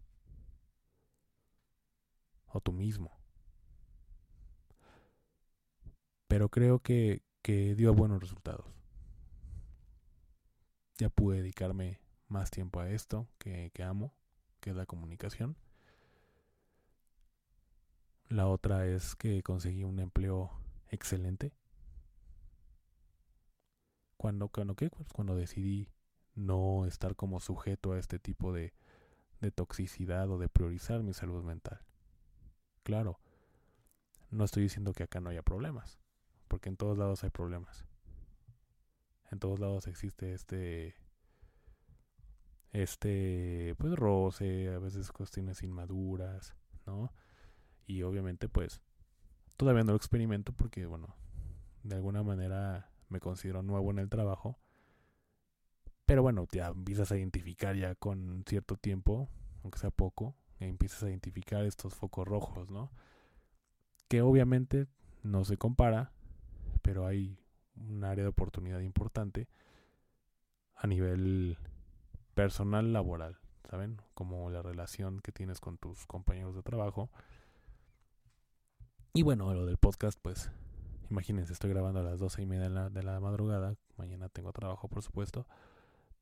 O 2.48 2.60
tú 2.60 2.72
mismo. 2.72 3.10
pero 6.30 6.48
creo 6.48 6.78
que, 6.78 7.24
que 7.42 7.74
dio 7.74 7.92
buenos 7.92 8.20
resultados. 8.20 8.79
Ya 11.00 11.08
pude 11.08 11.38
dedicarme 11.38 11.98
más 12.28 12.50
tiempo 12.50 12.78
a 12.78 12.90
esto 12.90 13.26
que, 13.38 13.72
amo, 13.82 14.12
que 14.60 14.68
es 14.68 14.76
la 14.76 14.84
comunicación. 14.84 15.56
La 18.28 18.46
otra 18.46 18.86
es 18.86 19.16
que 19.16 19.42
conseguí 19.42 19.82
un 19.82 19.98
empleo 19.98 20.50
excelente. 20.90 21.54
Cuando, 24.18 24.48
cuando, 24.50 24.76
¿qué? 24.76 24.90
Pues 24.90 25.08
cuando 25.08 25.36
decidí 25.36 25.88
no 26.34 26.84
estar 26.84 27.16
como 27.16 27.40
sujeto 27.40 27.94
a 27.94 27.98
este 27.98 28.18
tipo 28.18 28.52
de, 28.52 28.74
de 29.40 29.50
toxicidad 29.50 30.28
o 30.28 30.36
de 30.36 30.50
priorizar 30.50 31.02
mi 31.02 31.14
salud 31.14 31.42
mental. 31.42 31.80
Claro, 32.82 33.18
no 34.28 34.44
estoy 34.44 34.64
diciendo 34.64 34.92
que 34.92 35.04
acá 35.04 35.22
no 35.22 35.30
haya 35.30 35.42
problemas 35.42 35.98
porque 36.46 36.68
en 36.68 36.76
todos 36.76 36.98
lados 36.98 37.24
hay 37.24 37.30
problemas. 37.30 37.86
En 39.30 39.38
todos 39.38 39.60
lados 39.60 39.86
existe 39.86 40.34
este 40.34 40.94
este 42.72 43.74
pues 43.78 43.94
roce, 43.96 44.68
a 44.68 44.78
veces 44.78 45.10
cuestiones 45.12 45.62
inmaduras, 45.62 46.54
¿no? 46.86 47.12
Y 47.86 48.02
obviamente 48.02 48.48
pues 48.48 48.80
todavía 49.56 49.84
no 49.84 49.92
lo 49.92 49.96
experimento 49.96 50.52
porque 50.52 50.86
bueno, 50.86 51.16
de 51.82 51.96
alguna 51.96 52.22
manera 52.22 52.90
me 53.08 53.20
considero 53.20 53.62
nuevo 53.62 53.90
en 53.90 53.98
el 53.98 54.08
trabajo. 54.08 54.58
Pero 56.06 56.22
bueno, 56.22 56.46
ya 56.50 56.68
empiezas 56.68 57.12
a 57.12 57.16
identificar 57.16 57.76
ya 57.76 57.94
con 57.94 58.44
cierto 58.46 58.76
tiempo, 58.76 59.28
aunque 59.62 59.78
sea 59.78 59.90
poco, 59.90 60.36
empiezas 60.58 61.04
a 61.04 61.08
identificar 61.08 61.64
estos 61.64 61.94
focos 61.94 62.26
rojos, 62.26 62.68
¿no? 62.70 62.90
Que 64.08 64.22
obviamente 64.22 64.88
no 65.22 65.44
se 65.44 65.56
compara 65.56 66.12
pero 66.82 67.06
hay 67.06 67.38
un 67.88 68.04
área 68.04 68.24
de 68.24 68.30
oportunidad 68.30 68.80
importante 68.80 69.48
a 70.74 70.86
nivel 70.86 71.58
personal 72.34 72.92
laboral, 72.92 73.38
¿saben? 73.68 74.00
Como 74.14 74.50
la 74.50 74.62
relación 74.62 75.20
que 75.20 75.32
tienes 75.32 75.60
con 75.60 75.78
tus 75.78 76.06
compañeros 76.06 76.54
de 76.54 76.62
trabajo. 76.62 77.10
Y 79.12 79.22
bueno, 79.22 79.52
lo 79.52 79.66
del 79.66 79.76
podcast, 79.76 80.18
pues, 80.22 80.50
imagínense, 81.10 81.52
estoy 81.52 81.70
grabando 81.70 82.00
a 82.00 82.02
las 82.02 82.18
doce 82.18 82.42
y 82.42 82.46
media 82.46 82.64
de 82.64 82.70
la, 82.70 82.90
de 82.90 83.02
la 83.02 83.20
madrugada, 83.20 83.74
mañana 83.96 84.28
tengo 84.28 84.52
trabajo, 84.52 84.88
por 84.88 85.02
supuesto, 85.02 85.46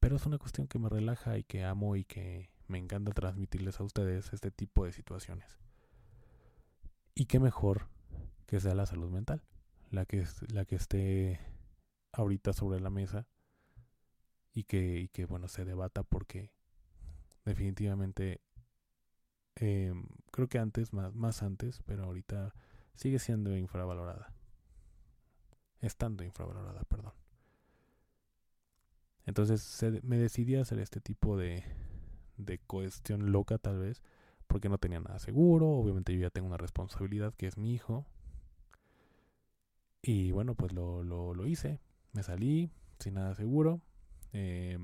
pero 0.01 0.17
es 0.17 0.27
una 0.27 0.39
cuestión 0.39 0.67
que 0.67 0.79
me 0.79 0.89
relaja 0.89 1.39
y 1.39 1.45
que 1.45 1.65
amo 1.65 1.97
y 1.97 2.05
que 2.05 2.51
me 2.67 2.79
encanta 2.79 3.13
transmitirles 3.13 3.81
a 3.81 3.85
ustedes 3.85 4.33
este 4.33 4.51
tipo 4.51 4.85
de 4.85 4.93
situaciones. 4.93 5.59
Y 7.15 7.27
qué 7.27 7.41
mejor 7.41 7.89
que 8.47 8.61
sea 8.61 8.75
la 8.75 8.87
salud 8.87 9.11
mental 9.11 9.43
la 9.91 10.07
que, 10.07 10.25
la 10.53 10.65
que 10.65 10.77
esté 10.77 11.41
ahorita 12.13 12.53
sobre 12.53 12.81
la 12.81 12.91
mesa 12.91 13.27
y 14.53 14.65
que, 14.65 14.99
y 15.01 15.09
que 15.09 15.25
bueno 15.27 15.49
se 15.49 15.65
debata 15.65 16.03
porque 16.03 16.51
definitivamente 17.45 18.41
Eh, 19.57 19.93
creo 20.31 20.49
que 20.49 20.59
antes, 20.59 20.93
más, 20.93 21.15
más 21.15 21.43
antes, 21.43 21.83
pero 21.87 22.05
ahorita 22.05 22.55
sigue 22.95 23.19
siendo 23.19 23.57
infravalorada. 23.57 24.33
Estando 25.81 26.23
infravalorada, 26.23 26.85
perdón. 26.85 27.13
Entonces 29.27 29.83
me 30.03 30.17
decidí 30.19 30.57
a 30.57 30.63
hacer 30.63 30.79
este 30.79 31.01
tipo 31.01 31.37
de, 31.37 31.63
de 32.37 32.59
cuestión 32.61 33.33
loca 33.33 33.59
tal 33.59 33.79
vez, 33.79 34.03
porque 34.47 34.69
no 34.69 34.79
tenía 34.79 35.01
nada 35.01 35.19
seguro, 35.19 35.69
obviamente 35.71 36.15
yo 36.15 36.21
ya 36.21 36.31
tengo 36.31 36.49
una 36.49 36.57
responsabilidad 36.57 37.35
que 37.35 37.47
es 37.47 37.59
mi 37.59 37.75
hijo. 37.75 38.07
Y 40.03 40.31
bueno, 40.33 40.55
pues 40.55 40.73
lo, 40.73 41.03
lo, 41.03 41.35
lo 41.35 41.47
hice, 41.47 41.81
me 42.13 42.23
salí 42.23 42.71
sin 42.99 43.15
nada 43.15 43.35
seguro. 43.35 43.81
Eh, 44.33 44.79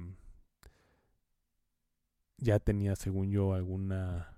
ya 2.38 2.58
tenía, 2.58 2.96
según 2.96 3.30
yo, 3.30 3.54
alguna 3.54 4.34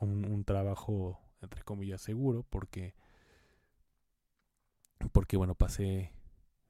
un, 0.00 0.44
trabajo 0.44 1.20
entre 1.42 1.62
comillas 1.62 2.00
seguro, 2.00 2.44
porque 2.50 2.94
porque 5.12 5.36
bueno 5.36 5.54
pasé 5.54 6.12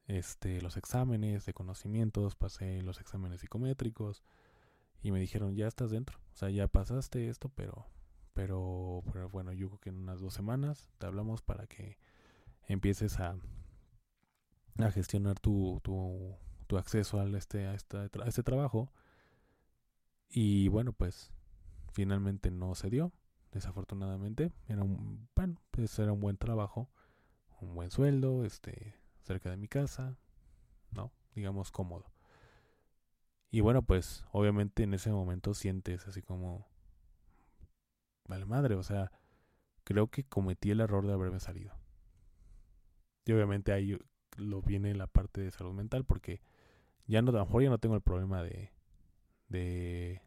este 0.07 0.61
los 0.63 0.77
exámenes 0.77 1.47
de 1.47 1.53
conocimientos, 1.53 2.37
pasé 2.37 2.83
los 2.83 3.01
exámenes 3.01 3.41
psicométricos 3.41 4.23
y 5.03 5.11
me 5.13 5.21
dijeron 5.21 5.57
ya 5.57 5.67
estás 5.67 5.91
dentro, 5.91 6.19
o 6.33 6.37
sea 6.37 6.51
ya 6.51 6.69
pasaste 6.69 7.29
esto, 7.29 7.49
pero 7.51 7.87
pero, 8.35 9.03
pero 9.13 9.29
bueno 9.29 9.53
yo 9.53 9.69
creo 9.69 9.81
que 9.81 9.91
en 9.91 9.99
unas 9.99 10.21
dos 10.21 10.35
semanas 10.35 10.91
te 10.99 11.07
hablamos 11.07 11.43
para 11.43 11.67
que 11.67 11.99
empieces 12.73 13.19
a 13.21 13.37
a 14.79 14.91
gestionar 14.91 15.39
tu, 15.39 15.81
tu, 15.83 16.37
tu 16.67 16.79
acceso 16.79 17.21
a 17.21 17.27
este, 17.37 17.67
a, 17.67 17.73
a 17.73 18.29
este 18.29 18.43
trabajo 18.43 18.91
y 20.31 20.69
bueno, 20.69 20.93
pues 20.93 21.33
finalmente 21.93 22.51
no 22.51 22.75
se 22.75 22.89
dio, 22.89 23.13
desafortunadamente. 23.51 24.53
Era 24.69 24.85
un, 24.85 25.29
bueno, 25.35 25.61
pues 25.73 25.99
era 25.99 26.13
un 26.13 26.21
buen 26.21 26.37
trabajo, 26.37 26.89
un 27.61 27.75
buen 27.75 27.91
sueldo, 27.91 28.45
este, 28.45 28.95
cerca 29.23 29.51
de 29.51 29.57
mi 29.57 29.67
casa, 29.67 30.17
¿no? 30.93 31.13
Digamos 31.35 31.73
cómodo. 31.73 32.13
Y 33.51 33.61
bueno, 33.61 33.83
pues 33.83 34.25
obviamente 34.31 34.85
en 34.85 34.95
ese 34.95 35.11
momento 35.11 35.55
sientes 35.55 36.07
así 36.07 36.23
como, 36.23 36.69
vale 38.29 38.47
madre, 38.47 38.77
o 38.77 38.85
sea, 38.85 39.11
creo 39.83 40.07
que 40.07 40.23
cometí 40.23 40.71
el 40.71 40.81
error 40.81 41.05
de 41.09 41.13
haberme 41.15 41.41
salido. 41.41 41.80
Y 43.25 43.33
obviamente 43.33 43.73
ahí 43.73 43.99
lo 44.37 44.63
viene 44.63 44.95
la 44.95 45.07
parte 45.07 45.41
de 45.41 45.51
salud 45.51 45.73
mental 45.73 46.05
porque 46.05 46.41
ya 47.07 47.23
no, 47.23 47.31
a 47.31 47.35
lo 47.35 47.45
mejor 47.45 47.63
ya 47.63 47.71
no 47.71 47.79
tengo 47.79 47.97
el 47.97 48.03
problema 48.03 48.43
de, 48.43 48.71
de, 49.49 50.23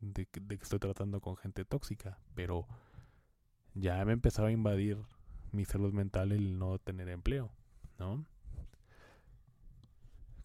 de, 0.00 0.26
que 0.26 0.54
estoy 0.62 0.78
tratando 0.78 1.20
con 1.20 1.36
gente 1.36 1.64
tóxica, 1.64 2.18
pero 2.34 2.66
ya 3.74 4.04
me 4.04 4.12
empezaba 4.12 4.48
a 4.48 4.52
invadir 4.52 4.98
mi 5.52 5.64
salud 5.64 5.92
mental 5.92 6.32
el 6.32 6.58
no 6.58 6.78
tener 6.78 7.08
empleo, 7.08 7.50
¿no? 7.98 8.24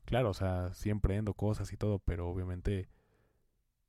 Claro, 0.06 0.30
o 0.30 0.34
sea, 0.34 0.74
siempre 0.74 1.16
endo 1.16 1.34
cosas 1.34 1.72
y 1.72 1.78
todo, 1.78 2.00
pero 2.00 2.30
obviamente, 2.30 2.90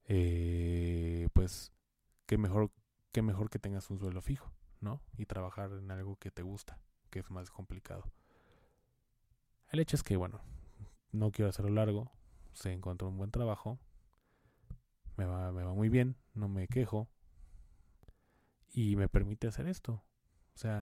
eh, 0.05 1.29
pues, 1.33 1.73
qué 2.27 2.39
mejor, 2.39 2.71
qué 3.13 3.23
mejor 3.23 3.51
que 3.51 3.59
tengas 3.59 3.91
un 3.91 3.99
suelo 3.99 4.21
fijo, 4.23 4.53
¿no? 4.81 5.01
Y 5.17 5.27
trabajar 5.27 5.73
en 5.73 5.91
algo 5.91 6.17
que 6.17 6.31
te 6.31 6.43
gusta, 6.43 6.79
que 7.15 7.21
es 7.21 7.31
más 7.31 7.49
complicado. 7.49 8.11
El 9.71 9.79
hecho 9.79 9.95
es 9.95 10.03
que, 10.03 10.17
bueno, 10.17 10.41
no 11.13 11.31
quiero 11.31 11.49
hacerlo 11.49 11.71
largo, 11.71 12.11
se 12.55 12.73
encontró 12.73 13.07
un 13.09 13.17
buen 13.17 13.31
trabajo, 13.31 13.79
me 15.17 15.25
va, 15.25 15.53
me 15.53 15.63
va 15.63 15.75
muy 15.75 15.89
bien, 15.89 16.17
no 16.35 16.49
me 16.49 16.67
quejo 16.67 17.09
y 18.73 18.97
me 18.97 19.09
permite 19.09 19.47
hacer 19.47 19.69
esto. 19.69 19.93
O 19.93 20.59
sea. 20.59 20.81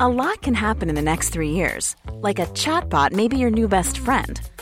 A 0.00 0.08
lot 0.08 0.40
can 0.40 0.54
happen 0.54 0.88
in 0.88 0.94
the 0.94 1.02
next 1.02 1.34
three 1.34 1.50
years. 1.50 1.94
Like 2.22 2.38
a 2.38 2.46
chatbot 2.54 3.12
may 3.12 3.28
be 3.28 3.36
your 3.36 3.50
new 3.50 3.68
best 3.68 3.98
friend. 3.98 4.40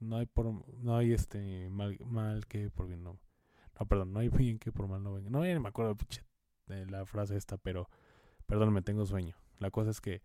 No 0.00 0.16
hay, 0.16 0.26
por, 0.26 0.46
no 0.78 0.96
hay 0.96 1.12
este 1.12 1.68
mal, 1.70 1.98
mal 2.00 2.46
que 2.46 2.70
por 2.70 2.88
bien 2.88 3.04
no. 3.04 3.18
No, 3.78 3.86
perdón, 3.86 4.12
no 4.12 4.20
hay 4.20 4.28
bien 4.28 4.58
que 4.58 4.72
por 4.72 4.88
mal 4.88 5.02
no 5.02 5.12
venga. 5.12 5.30
No, 5.30 5.44
ya 5.44 5.58
me 5.60 5.68
acuerdo 5.68 5.96
de 6.66 6.86
la 6.86 7.04
frase 7.06 7.36
esta, 7.36 7.58
pero 7.58 7.88
perdón, 8.46 8.72
me 8.72 8.82
tengo 8.82 9.04
sueño. 9.06 9.36
La 9.58 9.70
cosa 9.70 9.90
es 9.90 10.00
que 10.00 10.22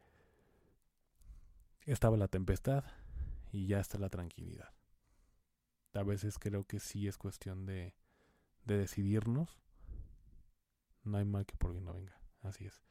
estaba 1.86 2.18
la 2.18 2.28
tempestad 2.28 2.84
y 3.52 3.68
ya 3.68 3.80
está 3.80 3.98
la 3.98 4.10
tranquilidad. 4.10 4.74
A 5.94 6.04
veces 6.04 6.40
creo 6.40 6.66
que 6.66 6.80
sí 6.80 7.08
es 7.08 7.18
cuestión 7.18 7.66
de, 7.66 7.96
de 8.66 8.78
decidirnos. 8.78 9.62
No 11.04 11.18
hay 11.18 11.26
mal 11.26 11.46
que 11.46 11.56
por 11.56 11.72
bien 11.72 11.86
no 11.86 11.94
venga. 11.94 12.20
Así 12.42 12.66
es. 12.66 12.84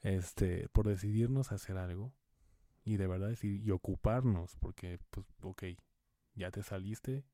Este, 0.00 0.68
por 0.70 0.88
decidirnos 0.88 1.52
a 1.52 1.56
hacer 1.56 1.76
algo 1.76 2.12
y 2.84 2.96
de 2.96 3.06
verdad 3.06 3.28
decir 3.28 3.62
y 3.62 3.70
ocuparnos, 3.70 4.56
porque, 4.56 4.98
pues, 5.10 5.26
ok, 5.42 5.62
ya 6.34 6.50
te 6.50 6.62
saliste 6.62 7.24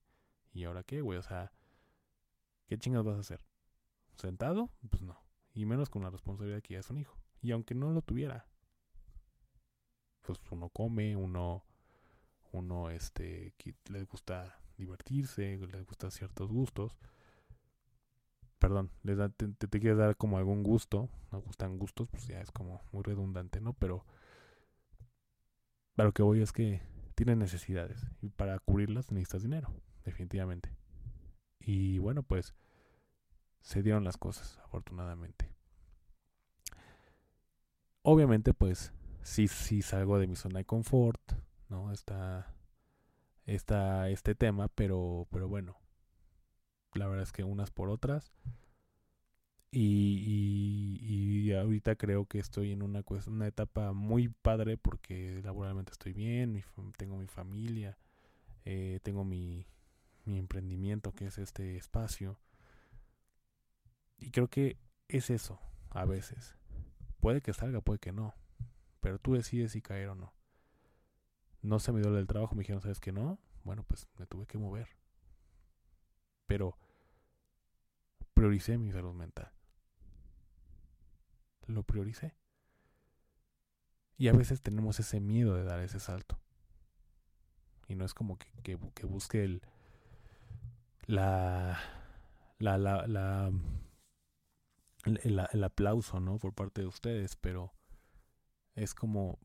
y 0.53 0.65
ahora 0.65 0.83
qué, 0.83 1.01
güey, 1.01 1.19
o 1.19 1.23
sea, 1.23 1.53
¿Qué 2.69 2.77
chingas 2.79 3.03
vas 3.03 3.17
a 3.17 3.21
hacer? 3.21 3.41
¿Sentado? 4.17 4.71
Pues 4.91 5.03
no. 5.03 5.19
Y 5.55 5.65
menos 5.65 5.89
con 5.89 6.03
la 6.03 6.11
responsabilidad 6.11 6.63
que 6.63 6.75
ya 6.75 6.81
es 6.81 6.91
un 6.91 6.99
hijo. 6.99 7.17
Y 7.41 7.51
aunque 7.53 7.75
no 7.75 7.91
lo 7.93 8.03
tuviera, 8.03 8.47
pues 10.21 10.39
uno 10.51 10.69
come, 10.69 11.17
uno, 11.17 11.65
uno, 12.53 12.91
este, 12.91 13.55
les 13.89 14.07
gusta 14.07 14.61
divertirse, 14.77 15.57
les 15.57 15.87
gusta 15.87 16.11
ciertos 16.11 16.51
gustos. 16.51 16.99
Perdón, 18.59 18.91
les 19.03 19.17
da, 19.17 19.31
te, 19.31 19.49
te, 19.49 19.81
quieres 19.81 19.99
dar 19.99 20.17
como 20.17 20.37
algún 20.37 20.63
gusto, 20.63 21.09
no 21.33 21.41
gustan 21.41 21.79
gustos, 21.79 22.09
pues 22.09 22.27
ya 22.27 22.41
es 22.41 22.51
como 22.51 22.83
muy 22.93 23.03
redundante, 23.03 23.61
¿no? 23.61 23.73
Pero, 23.75 24.05
lo 25.97 26.13
que 26.13 26.23
voy 26.23 26.43
es 26.43 26.53
que 26.53 26.83
tienen 27.19 27.41
necesidades 27.41 28.07
y 28.23 28.29
para 28.29 28.61
cubrirlas 28.61 29.11
necesitas 29.11 29.43
dinero, 29.43 29.75
definitivamente. 30.05 30.71
Y 31.59 31.99
bueno, 31.99 32.23
pues 32.23 32.55
se 33.61 33.83
dieron 33.83 34.05
las 34.05 34.17
cosas, 34.17 34.57
afortunadamente. 34.63 35.51
Obviamente, 38.03 38.55
pues 38.55 38.93
sí, 39.23 39.49
sí 39.49 39.83
salgo 39.83 40.21
de 40.21 40.29
mi 40.29 40.37
zona 40.37 40.61
de 40.61 40.65
confort, 40.65 41.21
¿no? 41.69 41.91
Está, 41.91 42.55
está 43.47 44.09
este 44.11 44.37
tema, 44.37 44.69
pero, 44.69 45.27
pero 45.33 45.49
bueno, 45.49 45.77
la 46.95 47.09
verdad 47.09 47.25
es 47.25 47.33
que 47.33 47.43
unas 47.43 47.73
por 47.73 47.89
otras. 47.89 48.33
Y, 49.71 50.99
y, 51.03 51.53
ahorita 51.53 51.97
creo 51.97 52.27
que 52.27 52.39
estoy 52.39 52.73
en 52.73 52.83
una, 52.83 53.05
una 53.27 53.47
etapa 53.47 53.93
muy 53.93 54.29
padre 54.29 54.79
porque 54.79 55.43
laboralmente 55.45 55.93
estoy 55.93 56.15
bien, 56.15 56.63
tengo 56.97 57.19
mi 57.19 57.27
familia, 57.27 57.99
eh, 58.65 59.01
tengo 59.03 59.25
mi, 59.25 59.67
mi 60.25 60.39
emprendimiento, 60.39 61.13
que 61.13 61.27
es 61.27 61.39
este 61.39 61.77
espacio. 61.77 62.39
Y 64.19 64.31
creo 64.31 64.49
que 64.49 64.79
es 65.09 65.31
eso, 65.31 65.61
a 65.91 66.05
veces. 66.05 66.57
Puede 67.21 67.41
que 67.41 67.53
salga, 67.53 67.81
puede 67.81 67.99
que 67.99 68.13
no. 68.13 68.35
Pero 69.01 69.19
tú 69.19 69.35
decides 69.35 69.73
si 69.73 69.83
caer 69.83 70.09
o 70.09 70.15
no. 70.15 70.33
No 71.63 71.79
se 71.79 71.93
me 71.93 72.01
dio 72.01 72.17
el 72.17 72.27
trabajo, 72.27 72.55
me 72.55 72.61
dijeron, 72.61 72.81
¿sabes 72.81 73.01
que 73.01 73.13
no? 73.13 73.39
Bueno, 73.65 73.85
pues 73.85 74.07
me 74.19 74.27
tuve 74.27 74.47
que 74.47 74.59
mover. 74.59 74.89
Pero 76.47 76.79
prioricé 78.35 78.79
mi 78.79 78.93
salud 78.93 79.15
mental. 79.15 79.58
Lo 81.69 81.83
prioricé. 81.83 82.35
Y 84.17 84.29
a 84.29 84.33
veces 84.33 84.61
tenemos 84.61 84.99
ese 84.99 85.21
miedo 85.21 85.55
de 85.55 85.65
dar 85.65 85.81
ese 85.81 86.01
salto. 86.01 86.41
Y 87.87 87.95
no 87.95 88.05
es 88.05 88.15
como 88.15 88.37
que, 88.37 88.49
que, 88.63 89.07
busque 89.07 89.45
el, 89.45 89.63
la, 91.07 91.79
la, 92.59 92.77
la, 92.77 93.07
la 93.07 93.53
el, 95.05 95.47
el, 95.53 95.65
aplauso, 95.65 96.21
¿no? 96.21 96.39
Por 96.39 96.53
parte 96.53 96.83
de 96.83 96.89
ustedes, 96.89 97.37
pero 97.37 97.73
es 98.75 98.95
como 98.95 99.39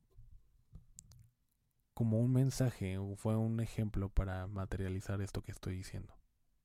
como 1.94 2.20
un 2.20 2.34
mensaje 2.34 2.98
fue 3.18 3.36
un 3.36 3.60
ejemplo 3.60 4.10
para 4.10 4.48
materializar 4.48 5.22
esto 5.22 5.44
que 5.44 5.52
estoy 5.52 5.76
diciendo. 5.76 6.18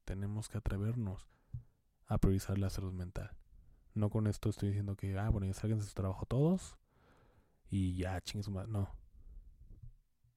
Tenemos 0.05 0.49
que 0.49 0.59
atrevernos 0.59 1.29
a 2.07 2.19
priorizar 2.19 2.59
la 2.59 2.71
salud 2.71 2.95
mental. 2.95 3.31
No 3.99 4.11
con 4.11 4.29
esto 4.29 4.49
estoy 4.49 4.69
diciendo 4.69 4.95
que, 4.95 5.19
ah, 5.19 5.29
bueno, 5.29 5.49
ya 5.49 5.55
salgan 5.55 5.81
de 5.81 5.85
su 5.85 5.93
trabajo 5.93 6.25
todos 6.25 6.79
y 7.69 7.97
ya 7.97 8.21
chinguen 8.21 8.45
su 8.45 8.53
madre. 8.53 8.71
No. 8.71 8.89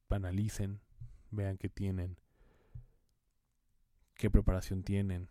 Analicen, 0.09 0.81
vean 1.29 1.57
qué 1.57 1.69
tienen, 1.69 2.19
qué 4.15 4.31
preparación 4.31 4.83
tienen, 4.83 5.29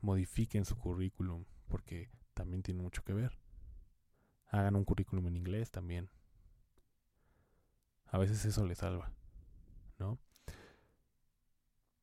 modifiquen 0.00 0.64
su 0.64 0.76
currículum, 0.76 1.44
porque 1.68 2.10
también 2.34 2.64
tiene 2.64 2.82
mucho 2.82 3.04
que 3.04 3.12
ver. 3.12 3.38
Hagan 4.48 4.74
un 4.74 4.84
currículum 4.84 5.28
en 5.28 5.36
inglés 5.36 5.70
también. 5.70 6.10
A 8.06 8.18
veces 8.18 8.44
eso 8.44 8.66
les 8.66 8.78
salva, 8.78 9.12
¿no? 9.98 10.18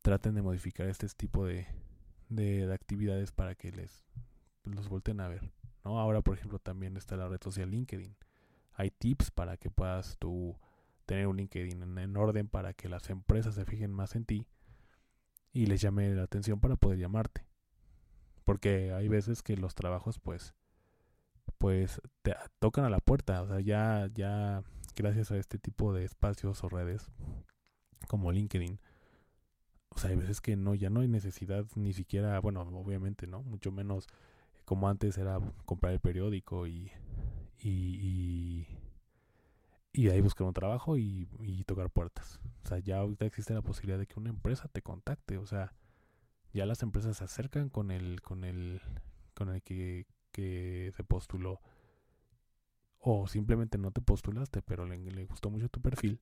Traten 0.02 0.34
de 0.34 0.42
modificar 0.42 0.88
este 0.88 1.10
tipo 1.10 1.46
de, 1.46 1.68
de, 2.30 2.74
actividades 2.74 3.34
para 3.34 3.54
que 3.54 3.74
les 3.74 4.06
los 4.66 4.90
volten 4.90 5.20
a 5.20 5.28
ver, 5.28 5.52
¿no? 5.84 6.00
Ahora, 6.00 6.22
por 6.22 6.36
ejemplo, 6.36 6.60
también 6.60 6.98
está 6.98 7.16
la 7.16 7.28
red 7.28 7.40
social 7.42 7.70
LinkedIn. 7.70 8.16
Hay 8.74 8.92
tips 8.92 9.32
para 9.32 9.58
que 9.58 9.70
puedas 9.70 10.18
tú 10.18 10.58
tener 11.06 11.28
un 11.28 11.38
LinkedIn 11.38 11.98
en, 11.98 12.18
orden 12.18 12.48
para 12.48 12.74
que 12.74 12.90
las 12.90 13.10
empresas 13.10 13.56
se 13.56 13.66
fijen 13.66 13.92
más 13.92 14.16
en 14.16 14.26
ti 14.26 14.48
y 15.54 15.68
les 15.68 15.82
llame 15.82 16.14
la 16.14 16.24
atención 16.24 16.60
para 16.60 16.76
poder 16.76 17.00
llamarte. 17.00 17.46
Porque 18.44 18.92
hay 18.92 19.08
veces 19.08 19.42
que 19.42 19.58
los 19.58 19.76
trabajos 19.76 20.20
pues 20.20 20.54
pues 21.58 22.02
te 22.22 22.36
tocan 22.60 22.86
a 22.86 22.90
la 22.90 23.00
puerta, 23.00 23.42
o 23.42 23.48
sea, 23.48 23.60
ya 23.60 24.10
ya 24.14 24.64
gracias 24.96 25.32
a 25.32 25.38
este 25.38 25.58
tipo 25.60 25.94
de 25.94 26.04
espacios 26.04 26.64
o 26.64 26.70
redes 26.70 27.10
como 28.08 28.32
LinkedIn, 28.32 28.80
o 29.90 29.98
sea, 29.98 30.10
hay 30.10 30.18
veces 30.18 30.42
que 30.42 30.56
no 30.56 30.76
ya 30.76 30.90
no 30.90 31.00
hay 31.00 31.08
necesidad 31.08 31.66
ni 31.76 31.94
siquiera, 31.94 32.40
bueno, 32.40 32.62
obviamente, 32.62 33.28
¿no? 33.28 33.44
Mucho 33.44 33.72
menos 33.72 34.08
como 34.66 34.90
antes 34.90 35.18
era 35.18 35.40
comprar 35.66 35.94
el 35.94 36.00
periódico 36.00 36.68
y 36.68 36.92
y, 37.68 38.68
y, 39.92 40.10
ahí 40.10 40.22
buscar 40.22 40.46
un 40.46 40.54
trabajo 40.54 40.98
y, 40.98 41.28
y, 41.40 41.64
tocar 41.64 41.90
puertas. 41.90 42.40
O 42.64 42.68
sea, 42.68 42.80
ya 42.80 43.00
ahorita 43.00 43.26
existe 43.26 43.54
la 43.54 43.62
posibilidad 43.62 43.98
de 43.98 44.08
que 44.08 44.20
una 44.20 44.30
empresa 44.30 44.68
te 44.68 44.82
contacte. 44.82 45.38
O 45.38 45.48
sea, 45.48 45.74
ya 46.54 46.66
las 46.66 46.84
empresas 46.84 47.18
se 47.18 47.24
acercan 47.24 47.70
con 47.70 47.92
el, 47.92 48.22
con 48.22 48.44
el, 48.44 48.82
con 49.34 49.50
el 49.50 49.64
que, 49.64 50.06
que 50.32 50.92
se 50.96 51.04
postuló. 51.04 51.62
O 53.00 53.28
simplemente 53.28 53.78
no 53.78 53.92
te 53.92 54.02
postulaste, 54.02 54.62
pero 54.62 54.86
le, 54.86 54.98
le 54.98 55.26
gustó 55.26 55.50
mucho 55.50 55.70
tu 55.70 55.82
perfil. 55.82 56.20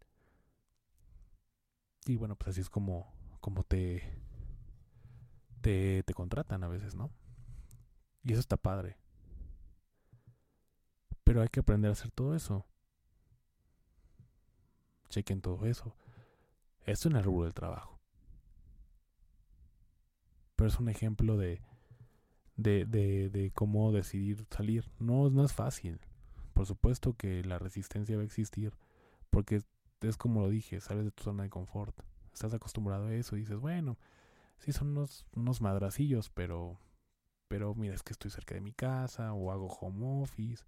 Y 2.06 2.16
bueno, 2.18 2.36
pues 2.36 2.50
así 2.50 2.62
es 2.62 2.70
como, 2.70 3.14
como 3.40 3.64
te, 3.64 4.04
te, 5.62 6.04
te 6.04 6.14
contratan 6.14 6.64
a 6.64 6.68
veces, 6.68 6.96
¿no? 6.96 7.12
Y 8.24 8.32
eso 8.32 8.40
está 8.40 8.58
padre. 8.58 8.98
Pero 11.24 11.42
hay 11.42 11.50
que 11.50 11.60
aprender 11.60 11.90
a 11.90 11.94
hacer 11.94 12.12
todo 12.12 12.36
eso. 12.36 12.66
Chequen 15.10 15.42
todo 15.42 15.66
eso. 15.66 15.96
Esto 16.86 17.10
en 17.10 17.16
el 17.16 17.24
rubro 17.24 17.46
del 17.46 17.54
trabajo. 17.54 18.00
Pero 20.56 20.68
es 20.68 20.80
un 20.80 20.90
ejemplo 20.90 21.38
de, 21.38 21.62
de, 22.56 22.86
de, 22.86 23.52
cómo 23.54 23.92
decidir 23.92 24.46
salir. 24.50 24.90
No, 25.00 25.30
no 25.30 25.44
es 25.44 25.54
fácil. 25.54 26.00
Por 26.54 26.66
supuesto 26.66 27.14
que 27.14 27.44
la 27.44 27.60
resistencia 27.60 28.16
va 28.16 28.22
a 28.22 28.26
existir. 28.26 28.74
Porque 29.30 29.64
es 30.02 30.18
como 30.18 30.42
lo 30.42 30.50
dije, 30.50 30.80
sales 30.82 31.06
de 31.06 31.12
tu 31.12 31.24
zona 31.24 31.44
de 31.44 31.50
confort. 31.50 31.98
Estás 32.34 32.54
acostumbrado 32.54 33.08
a 33.08 33.14
eso 33.14 33.36
y 33.36 33.42
dices, 33.42 33.60
bueno, 33.60 33.98
sí 34.60 34.72
son 34.72 34.90
unos, 34.90 35.26
unos 35.36 35.62
madracillos, 35.62 36.30
pero, 36.30 36.80
pero 37.54 37.76
mira, 37.76 37.94
es 37.94 38.02
que 38.02 38.14
estoy 38.14 38.32
cerca 38.32 38.56
de 38.56 38.62
mi 38.62 38.74
casa 38.74 39.32
o 39.32 39.52
hago 39.52 39.68
home 39.68 40.24
office 40.24 40.66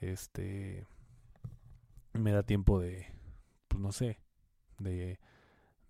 este 0.00 0.86
me 2.12 2.30
da 2.30 2.44
tiempo 2.44 2.78
de 2.78 3.08
pues 3.66 3.80
no 3.82 3.90
sé 3.90 4.20
de, 4.78 5.18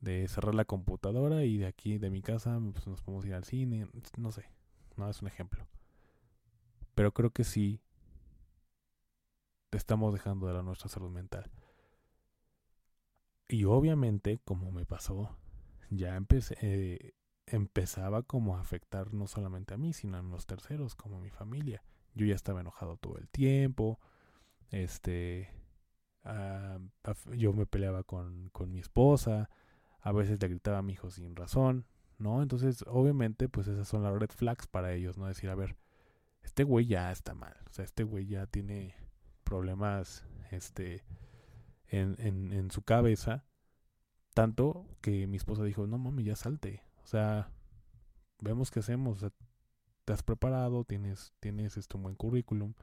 de 0.00 0.26
cerrar 0.28 0.54
la 0.54 0.64
computadora 0.64 1.44
y 1.44 1.58
de 1.58 1.66
aquí 1.66 1.98
de 1.98 2.08
mi 2.08 2.22
casa 2.22 2.58
pues, 2.72 2.86
nos 2.86 3.02
podemos 3.02 3.26
ir 3.26 3.34
al 3.34 3.44
cine 3.44 3.86
no 4.16 4.32
sé 4.32 4.46
no 4.96 5.10
es 5.10 5.20
un 5.20 5.28
ejemplo. 5.28 5.66
Pero 6.94 7.12
creo 7.12 7.28
que 7.28 7.44
sí 7.44 7.82
estamos 9.70 10.14
dejando 10.14 10.46
de 10.46 10.54
la 10.54 10.62
nuestra 10.62 10.88
salud 10.88 11.10
mental. 11.10 11.50
Y 13.48 13.64
obviamente 13.64 14.40
como 14.46 14.72
me 14.72 14.86
pasó 14.86 15.36
ya 15.90 16.16
empecé 16.16 16.56
eh, 16.62 17.12
empezaba 17.54 18.22
como 18.22 18.56
a 18.56 18.60
afectar 18.60 19.14
no 19.14 19.26
solamente 19.26 19.74
a 19.74 19.76
mí 19.76 19.92
sino 19.92 20.18
a 20.18 20.22
los 20.22 20.46
terceros 20.46 20.94
como 20.94 21.18
a 21.18 21.20
mi 21.20 21.30
familia 21.30 21.82
yo 22.14 22.26
ya 22.26 22.34
estaba 22.34 22.60
enojado 22.60 22.96
todo 22.96 23.18
el 23.18 23.28
tiempo. 23.28 24.00
Este. 24.70 25.50
Ah, 26.24 26.78
yo 27.36 27.52
me 27.52 27.66
peleaba 27.66 28.02
con, 28.04 28.48
con 28.50 28.72
mi 28.72 28.80
esposa. 28.80 29.50
A 30.00 30.12
veces 30.12 30.40
le 30.40 30.48
gritaba 30.48 30.78
a 30.78 30.82
mi 30.82 30.94
hijo 30.94 31.10
sin 31.10 31.36
razón. 31.36 31.86
¿No? 32.18 32.42
Entonces, 32.42 32.84
obviamente, 32.86 33.48
pues 33.48 33.66
esas 33.66 33.88
son 33.88 34.04
las 34.04 34.16
red 34.16 34.30
flags 34.30 34.68
para 34.68 34.92
ellos, 34.92 35.18
¿no? 35.18 35.26
Decir, 35.26 35.50
a 35.50 35.56
ver, 35.56 35.76
este 36.42 36.62
güey 36.62 36.86
ya 36.86 37.10
está 37.10 37.34
mal. 37.34 37.56
O 37.68 37.72
sea, 37.72 37.84
este 37.84 38.04
güey 38.04 38.26
ya 38.26 38.46
tiene 38.46 38.94
problemas 39.42 40.24
este, 40.52 41.04
en, 41.88 42.14
en, 42.18 42.52
en 42.52 42.70
su 42.70 42.82
cabeza. 42.82 43.44
Tanto 44.34 44.86
que 45.00 45.26
mi 45.26 45.36
esposa 45.36 45.64
dijo, 45.64 45.86
no 45.88 45.98
mami, 45.98 46.22
ya 46.22 46.36
salte. 46.36 46.84
O 47.02 47.06
sea, 47.06 47.50
vemos 48.40 48.70
qué 48.70 48.80
hacemos 48.80 49.24
te 50.04 50.12
has 50.12 50.22
preparado, 50.22 50.84
tienes, 50.84 51.32
tienes 51.40 51.76
este, 51.76 51.96
un 51.96 52.04
buen 52.04 52.16
currículum 52.16 52.74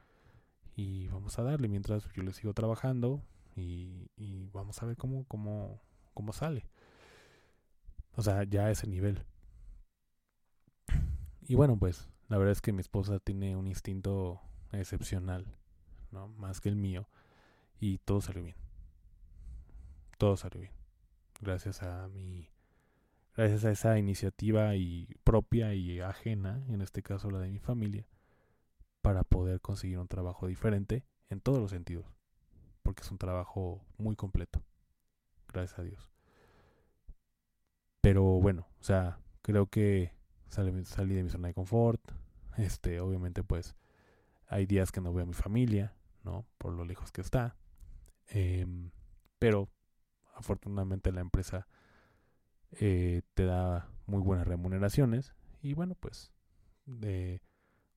y 0.74 1.08
vamos 1.08 1.38
a 1.38 1.42
darle 1.42 1.68
mientras 1.68 2.10
yo 2.14 2.22
le 2.22 2.32
sigo 2.32 2.54
trabajando 2.54 3.22
y, 3.56 4.10
y 4.16 4.48
vamos 4.52 4.82
a 4.82 4.86
ver 4.86 4.96
cómo, 4.96 5.24
cómo, 5.24 5.82
cómo 6.14 6.32
sale. 6.32 6.66
O 8.16 8.22
sea, 8.22 8.44
ya 8.44 8.66
a 8.66 8.70
ese 8.70 8.86
nivel. 8.86 9.24
Y 11.42 11.54
bueno, 11.54 11.76
pues 11.78 12.08
la 12.28 12.38
verdad 12.38 12.52
es 12.52 12.60
que 12.60 12.72
mi 12.72 12.80
esposa 12.80 13.18
tiene 13.18 13.56
un 13.56 13.66
instinto 13.66 14.40
excepcional, 14.72 15.46
¿no? 16.10 16.28
Más 16.28 16.60
que 16.60 16.68
el 16.68 16.76
mío. 16.76 17.08
Y 17.78 17.98
todo 17.98 18.20
salió 18.20 18.42
bien. 18.42 18.56
Todo 20.18 20.36
salió 20.36 20.60
bien. 20.60 20.72
Gracias 21.40 21.82
a 21.82 22.08
mi 22.08 22.48
gracias 23.36 23.64
a 23.64 23.70
esa 23.70 23.98
iniciativa 23.98 24.74
y 24.76 25.08
propia 25.24 25.74
y 25.74 26.00
ajena, 26.00 26.64
en 26.68 26.82
este 26.82 27.02
caso 27.02 27.30
la 27.30 27.38
de 27.38 27.50
mi 27.50 27.58
familia, 27.58 28.06
para 29.02 29.24
poder 29.24 29.60
conseguir 29.60 29.98
un 29.98 30.08
trabajo 30.08 30.46
diferente 30.46 31.04
en 31.28 31.40
todos 31.40 31.58
los 31.58 31.70
sentidos, 31.70 32.06
porque 32.82 33.02
es 33.02 33.10
un 33.10 33.18
trabajo 33.18 33.84
muy 33.98 34.16
completo, 34.16 34.62
gracias 35.48 35.78
a 35.78 35.82
Dios. 35.82 36.10
Pero 38.00 38.24
bueno, 38.24 38.66
o 38.80 38.82
sea, 38.82 39.18
creo 39.42 39.66
que 39.66 40.12
salí, 40.48 41.14
de 41.14 41.22
mi 41.22 41.30
zona 41.30 41.48
de 41.48 41.54
confort, 41.54 42.00
este, 42.56 43.00
obviamente 43.00 43.44
pues 43.44 43.76
hay 44.46 44.66
días 44.66 44.90
que 44.90 45.00
no 45.00 45.12
veo 45.12 45.24
a 45.24 45.26
mi 45.26 45.34
familia, 45.34 45.94
¿no? 46.24 46.44
Por 46.58 46.72
lo 46.72 46.84
lejos 46.84 47.12
que 47.12 47.20
está, 47.20 47.56
em, 48.26 48.90
pero 49.38 49.68
afortunadamente 50.34 51.12
la 51.12 51.20
empresa 51.20 51.68
eh, 52.72 53.22
te 53.34 53.44
da 53.44 53.88
muy 54.06 54.20
buenas 54.22 54.46
remuneraciones 54.46 55.34
y 55.62 55.74
bueno, 55.74 55.94
pues 55.94 56.32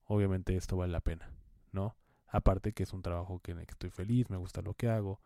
obviamente 0.04 0.56
esto 0.56 0.76
vale 0.76 0.92
la 0.92 1.00
pena, 1.00 1.30
¿no? 1.72 1.96
Aparte 2.28 2.72
que 2.72 2.82
es 2.82 2.92
un 2.92 3.02
trabajo 3.02 3.40
que, 3.40 3.54
que 3.54 3.62
estoy 3.62 3.90
feliz, 3.90 4.30
me 4.30 4.36
gusta 4.36 4.62
lo 4.62 4.74
que 4.74 4.88
hago, 4.88 5.20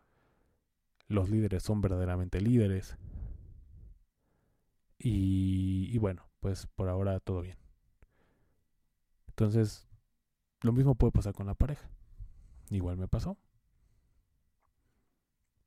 los 1.07 1.29
líderes 1.29 1.63
son 1.63 1.81
verdaderamente 1.81 2.41
líderes 2.41 2.97
y 4.97 5.97
bueno, 5.97 6.29
pues 6.39 6.67
por 6.67 6.89
ahora 6.89 7.19
todo 7.19 7.41
bien. 7.41 7.57
Entonces, 9.27 9.87
lo 10.61 10.73
mismo 10.73 10.95
puede 10.95 11.11
pasar 11.13 11.33
con 11.33 11.47
la 11.47 11.53
pareja. 11.55 11.89
Igual 12.69 12.97
me 12.97 13.07
pasó. 13.07 13.37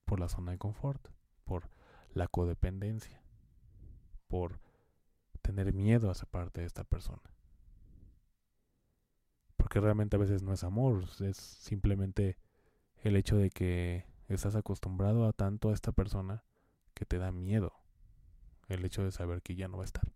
Por 0.04 0.20
la 0.20 0.28
zona 0.28 0.52
de 0.52 0.58
confort, 0.58 1.08
por 1.44 1.70
la 2.12 2.28
codependencia 2.28 3.21
por 4.32 4.58
tener 5.42 5.74
miedo 5.74 6.10
a 6.10 6.14
parte 6.24 6.62
de 6.62 6.66
esta 6.66 6.84
persona. 6.84 7.20
porque 9.58 9.78
realmente 9.78 10.16
a 10.16 10.18
veces 10.18 10.42
no 10.42 10.54
es 10.54 10.64
amor, 10.64 11.04
es 11.20 11.36
simplemente 11.36 12.38
el 13.04 13.16
hecho 13.16 13.36
de 13.36 13.50
que 13.50 14.06
estás 14.28 14.56
acostumbrado 14.56 15.26
a 15.26 15.32
tanto 15.34 15.68
a 15.68 15.74
esta 15.74 15.92
persona 15.92 16.44
que 16.94 17.04
te 17.04 17.18
da 17.18 17.30
miedo 17.30 17.74
el 18.68 18.84
hecho 18.86 19.04
de 19.04 19.12
saber 19.12 19.42
que 19.42 19.54
ya 19.54 19.68
no 19.68 19.76
va 19.76 19.84
a 19.84 19.90
estar. 19.92 20.08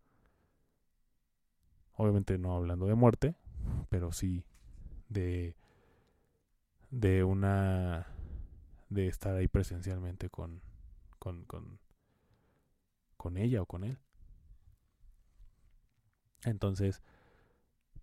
Obviamente 1.92 2.38
no 2.38 2.54
hablando 2.56 2.86
de 2.86 2.94
muerte, 2.94 3.34
pero 3.90 4.12
sí 4.12 4.44
de 5.10 5.56
de 6.90 7.22
una 7.24 8.06
de 8.88 9.08
estar 9.08 9.34
ahí 9.36 9.48
presencialmente 9.48 10.30
con 10.30 10.62
con 11.18 11.44
con 11.44 11.78
con 13.16 13.36
ella 13.36 13.62
o 13.62 13.66
con 13.66 13.84
él. 13.84 13.98
Entonces, 16.44 17.02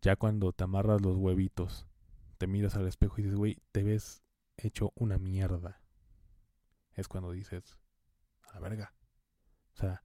ya 0.01 0.15
cuando 0.15 0.51
te 0.51 0.63
amarras 0.63 1.01
los 1.01 1.15
huevitos, 1.17 1.85
te 2.37 2.47
miras 2.47 2.75
al 2.75 2.87
espejo 2.87 3.15
y 3.17 3.23
dices, 3.23 3.37
güey, 3.37 3.57
te 3.71 3.83
ves 3.83 4.23
hecho 4.57 4.91
una 4.95 5.17
mierda. 5.17 5.81
Es 6.93 7.07
cuando 7.07 7.31
dices, 7.31 7.77
a 8.43 8.53
la 8.55 8.59
verga. 8.59 8.93
O 9.73 9.77
sea, 9.77 10.03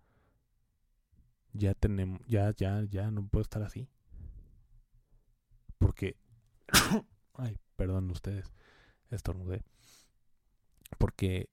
ya 1.52 1.74
tenemos, 1.74 2.20
ya, 2.26 2.54
ya, 2.54 2.84
ya 2.88 3.10
no 3.10 3.26
puedo 3.26 3.42
estar 3.42 3.62
así. 3.62 3.88
Porque, 5.78 6.16
ay, 7.34 7.56
perdón 7.76 8.10
ustedes, 8.10 8.52
estornudé. 9.10 9.64
Porque 10.98 11.48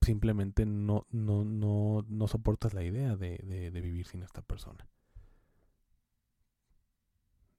simplemente 0.00 0.64
no, 0.66 1.06
no, 1.10 1.44
no, 1.44 2.04
no 2.08 2.28
soportas 2.28 2.74
la 2.74 2.82
idea 2.82 3.16
de, 3.16 3.70
de, 3.72 3.80
vivir 3.80 4.06
sin 4.06 4.22
esta 4.22 4.42
persona. 4.42 4.88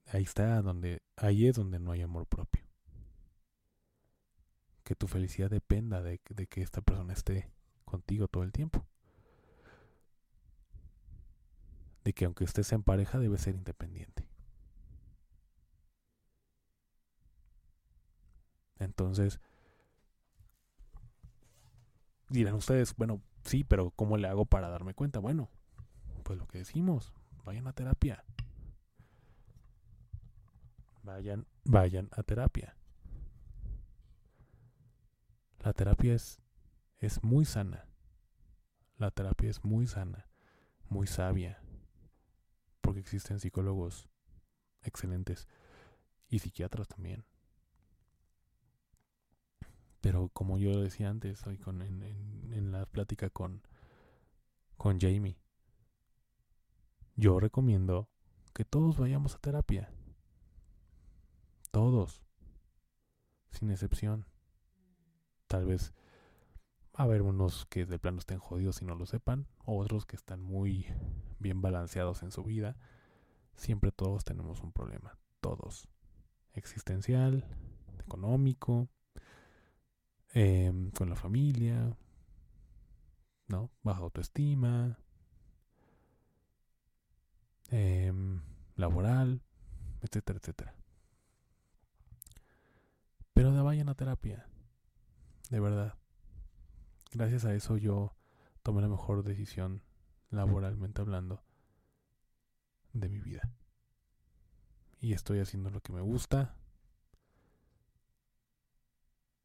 Ahí 0.08 0.24
está 0.24 0.62
donde, 0.62 1.02
ahí 1.16 1.48
es 1.48 1.56
donde 1.56 1.80
no 1.80 1.92
hay 1.92 2.02
amor 2.02 2.26
propio. 2.26 2.64
Que 4.84 4.96
tu 4.96 5.08
felicidad 5.08 5.50
dependa 5.50 6.02
de, 6.02 6.20
de 6.30 6.48
que 6.48 6.62
esta 6.62 6.82
persona 6.82 7.14
esté 7.14 7.52
contigo 7.86 8.28
todo 8.28 8.44
el 8.44 8.52
tiempo. 8.52 8.86
De 12.04 12.14
que 12.14 12.26
aunque 12.26 12.44
estés 12.44 12.72
en 12.74 12.84
pareja 12.84 13.20
debe 13.20 13.38
ser 13.38 13.56
independiente. 13.56 14.28
Entonces, 18.80 19.40
dirán 22.32 22.56
ustedes, 22.56 22.96
bueno, 22.96 23.22
sí, 23.44 23.64
pero 23.64 23.92
¿cómo 23.92 24.18
le 24.18 24.28
hago 24.28 24.46
para 24.46 24.70
darme 24.70 24.94
cuenta? 24.94 25.20
Bueno, 25.20 25.50
pues 26.24 26.40
lo 26.40 26.48
que 26.48 26.60
decimos, 26.60 27.14
vayan 27.44 27.68
a 27.68 27.74
terapia. 27.74 28.24
Vayan, 31.04 31.46
vayan 31.66 32.10
a 32.12 32.24
terapia. 32.24 32.76
La 35.60 35.74
terapia 35.74 36.14
es, 36.14 36.42
es 37.00 37.24
muy 37.24 37.46
sana. 37.46 37.86
La 38.98 39.12
terapia 39.12 39.50
es 39.50 39.64
muy 39.64 39.88
sana, 39.88 40.28
muy 40.90 41.08
sabia, 41.08 41.60
porque 42.82 43.00
existen 43.00 43.40
psicólogos 43.40 44.10
excelentes 44.84 45.48
y 46.30 46.40
psiquiatras 46.40 46.88
también. 46.88 47.26
Pero 50.02 50.30
como 50.34 50.58
yo 50.58 50.82
decía 50.82 51.10
antes, 51.10 51.46
hoy 51.46 51.58
con, 51.58 51.82
en, 51.82 52.04
en, 52.04 52.54
en 52.54 52.72
la 52.72 52.86
plática 52.86 53.30
con, 53.30 53.62
con 54.78 55.00
Jamie, 55.00 55.38
yo 57.16 57.40
recomiendo 57.40 58.10
que 58.54 58.66
todos 58.66 58.98
vayamos 58.98 59.36
a 59.36 59.40
terapia. 59.40 59.92
Todos. 61.72 62.24
Sin 63.52 63.70
excepción. 63.70 64.26
Tal 65.48 65.66
vez 65.66 65.94
va 66.96 67.02
a 67.02 67.04
haber 67.04 67.22
unos 67.22 67.66
que 67.68 67.86
de 67.86 68.00
plano 68.00 68.20
estén 68.20 68.40
jodidos 68.40 68.82
y 68.82 68.86
no 68.86 68.96
lo 68.96 69.06
sepan, 69.06 69.48
otros 69.66 70.06
que 70.06 70.16
están 70.16 70.42
muy 70.42 70.88
bien 71.40 71.62
balanceados 71.62 72.24
en 72.24 72.32
su 72.32 72.44
vida. 72.44 72.76
Siempre 73.56 73.92
todos 73.92 74.24
tenemos 74.24 74.62
un 74.62 74.72
problema. 74.72 75.18
Todos. 75.42 75.88
Existencial, 76.54 77.46
económico, 78.00 78.90
eh, 80.34 80.72
con 80.96 81.10
la 81.10 81.16
familia, 81.16 81.98
¿no? 83.48 83.70
Baja 83.84 84.02
autoestima, 84.02 84.98
eh, 87.70 88.14
laboral, 88.76 89.42
etcétera, 90.02 90.40
etcétera. 90.40 90.76
Pero 93.34 93.54
de 93.54 93.62
vayan 93.62 93.90
a 93.90 93.96
terapia, 93.96 94.46
de 95.50 95.60
verdad. 95.60 95.96
Gracias 97.14 97.46
a 97.46 97.54
eso 97.54 97.78
yo 97.78 98.16
tomé 98.64 98.82
la 98.82 98.88
mejor 98.88 99.24
decisión 99.24 99.82
laboralmente 100.30 101.02
hablando 101.02 101.44
de 102.94 103.10
mi 103.10 103.20
vida. 103.20 103.52
Y 105.00 105.14
estoy 105.14 105.40
haciendo 105.40 105.70
lo 105.70 105.82
que 105.82 105.94
me 105.94 106.02
gusta, 106.02 106.56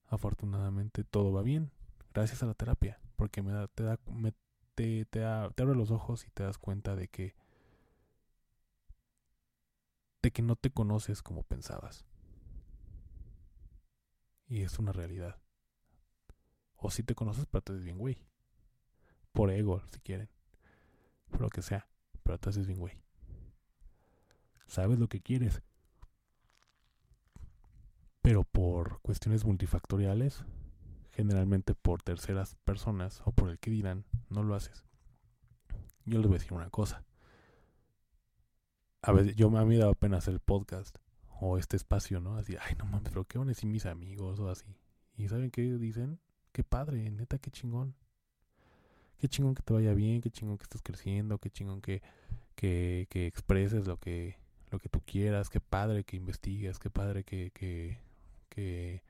afortunadamente 0.08 1.04
todo 1.04 1.32
va 1.32 1.42
bien 1.42 1.70
gracias 2.14 2.42
a 2.42 2.46
la 2.46 2.54
terapia 2.54 3.00
porque 3.16 3.42
me 3.42 3.52
da, 3.52 3.66
te 3.68 3.82
da 3.82 3.98
te, 4.74 5.04
te, 5.04 5.04
te 5.06 5.24
abre 5.24 5.74
los 5.74 5.90
ojos 5.90 6.26
y 6.26 6.30
te 6.30 6.42
das 6.42 6.58
cuenta 6.58 6.94
de 6.94 7.08
que 7.08 7.34
de 10.22 10.30
que 10.30 10.42
no 10.42 10.56
te 10.56 10.70
conoces 10.70 11.22
como 11.22 11.44
pensabas. 11.44 12.04
Y 14.48 14.62
es 14.62 14.78
una 14.78 14.92
realidad. 14.92 15.40
O 16.74 16.90
si 16.90 17.02
te 17.02 17.14
conoces 17.14 17.46
pero 17.46 17.62
te 17.62 17.72
haces 17.72 17.84
bien 17.84 17.98
güey. 17.98 18.18
Por 19.32 19.50
ego 19.50 19.82
si 19.92 20.00
quieren. 20.00 20.28
Por 21.30 21.40
lo 21.40 21.48
que 21.48 21.62
sea 21.62 21.88
pero 22.22 22.38
te 22.38 22.50
haces 22.50 22.66
bien 22.66 22.80
güey. 22.80 22.98
Sabes 24.66 24.98
lo 24.98 25.08
que 25.08 25.20
quieres 25.20 25.62
pero 28.26 28.42
por 28.42 28.98
cuestiones 29.02 29.44
multifactoriales, 29.44 30.44
generalmente 31.12 31.76
por 31.76 32.02
terceras 32.02 32.56
personas 32.64 33.22
o 33.24 33.30
por 33.30 33.50
el 33.50 33.60
que 33.60 33.70
dirán, 33.70 34.04
no 34.30 34.42
lo 34.42 34.56
haces. 34.56 34.82
Yo 36.06 36.18
les 36.18 36.26
voy 36.26 36.34
a 36.34 36.38
decir 36.40 36.52
una 36.52 36.68
cosa. 36.68 37.04
A 39.00 39.12
veces 39.12 39.36
yo 39.36 39.48
me 39.48 39.60
ha 39.60 39.78
dado 39.78 39.94
pena 39.94 40.16
hacer 40.16 40.34
el 40.34 40.40
podcast 40.40 40.98
o 41.38 41.56
este 41.56 41.76
espacio, 41.76 42.18
¿no? 42.18 42.36
Así, 42.36 42.56
ay, 42.60 42.74
no 42.76 42.84
mames, 42.86 43.10
pero 43.10 43.26
qué 43.26 43.38
van 43.38 43.46
a 43.46 43.52
decir 43.52 43.70
mis 43.70 43.86
amigos 43.86 44.40
o 44.40 44.50
así. 44.50 44.76
¿Y 45.14 45.28
saben 45.28 45.52
qué 45.52 45.62
dicen? 45.62 46.18
Qué 46.50 46.64
padre, 46.64 47.08
neta, 47.12 47.38
qué 47.38 47.52
chingón. 47.52 47.94
Qué 49.18 49.28
chingón 49.28 49.54
que 49.54 49.62
te 49.62 49.72
vaya 49.72 49.94
bien, 49.94 50.20
qué 50.20 50.32
chingón 50.32 50.58
que 50.58 50.64
estés 50.64 50.82
creciendo, 50.82 51.38
qué 51.38 51.50
chingón 51.50 51.80
que, 51.80 52.02
que, 52.56 53.06
que 53.08 53.28
expreses 53.28 53.86
lo 53.86 53.98
que, 53.98 54.40
lo 54.72 54.80
que 54.80 54.88
tú 54.88 55.00
quieras, 55.06 55.48
qué 55.48 55.60
padre 55.60 56.02
que 56.02 56.16
investigues, 56.16 56.80
qué 56.80 56.90
padre 56.90 57.22
que 57.22 58.04
que, 58.48 59.02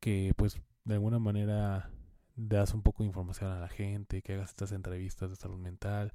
que 0.00 0.32
pues 0.36 0.60
de 0.84 0.94
alguna 0.94 1.18
manera 1.18 1.90
das 2.36 2.74
un 2.74 2.82
poco 2.82 3.02
de 3.02 3.08
información 3.08 3.50
a 3.50 3.60
la 3.60 3.68
gente, 3.68 4.22
que 4.22 4.34
hagas 4.34 4.50
estas 4.50 4.72
entrevistas 4.72 5.30
de 5.30 5.36
salud 5.36 5.58
mental. 5.58 6.12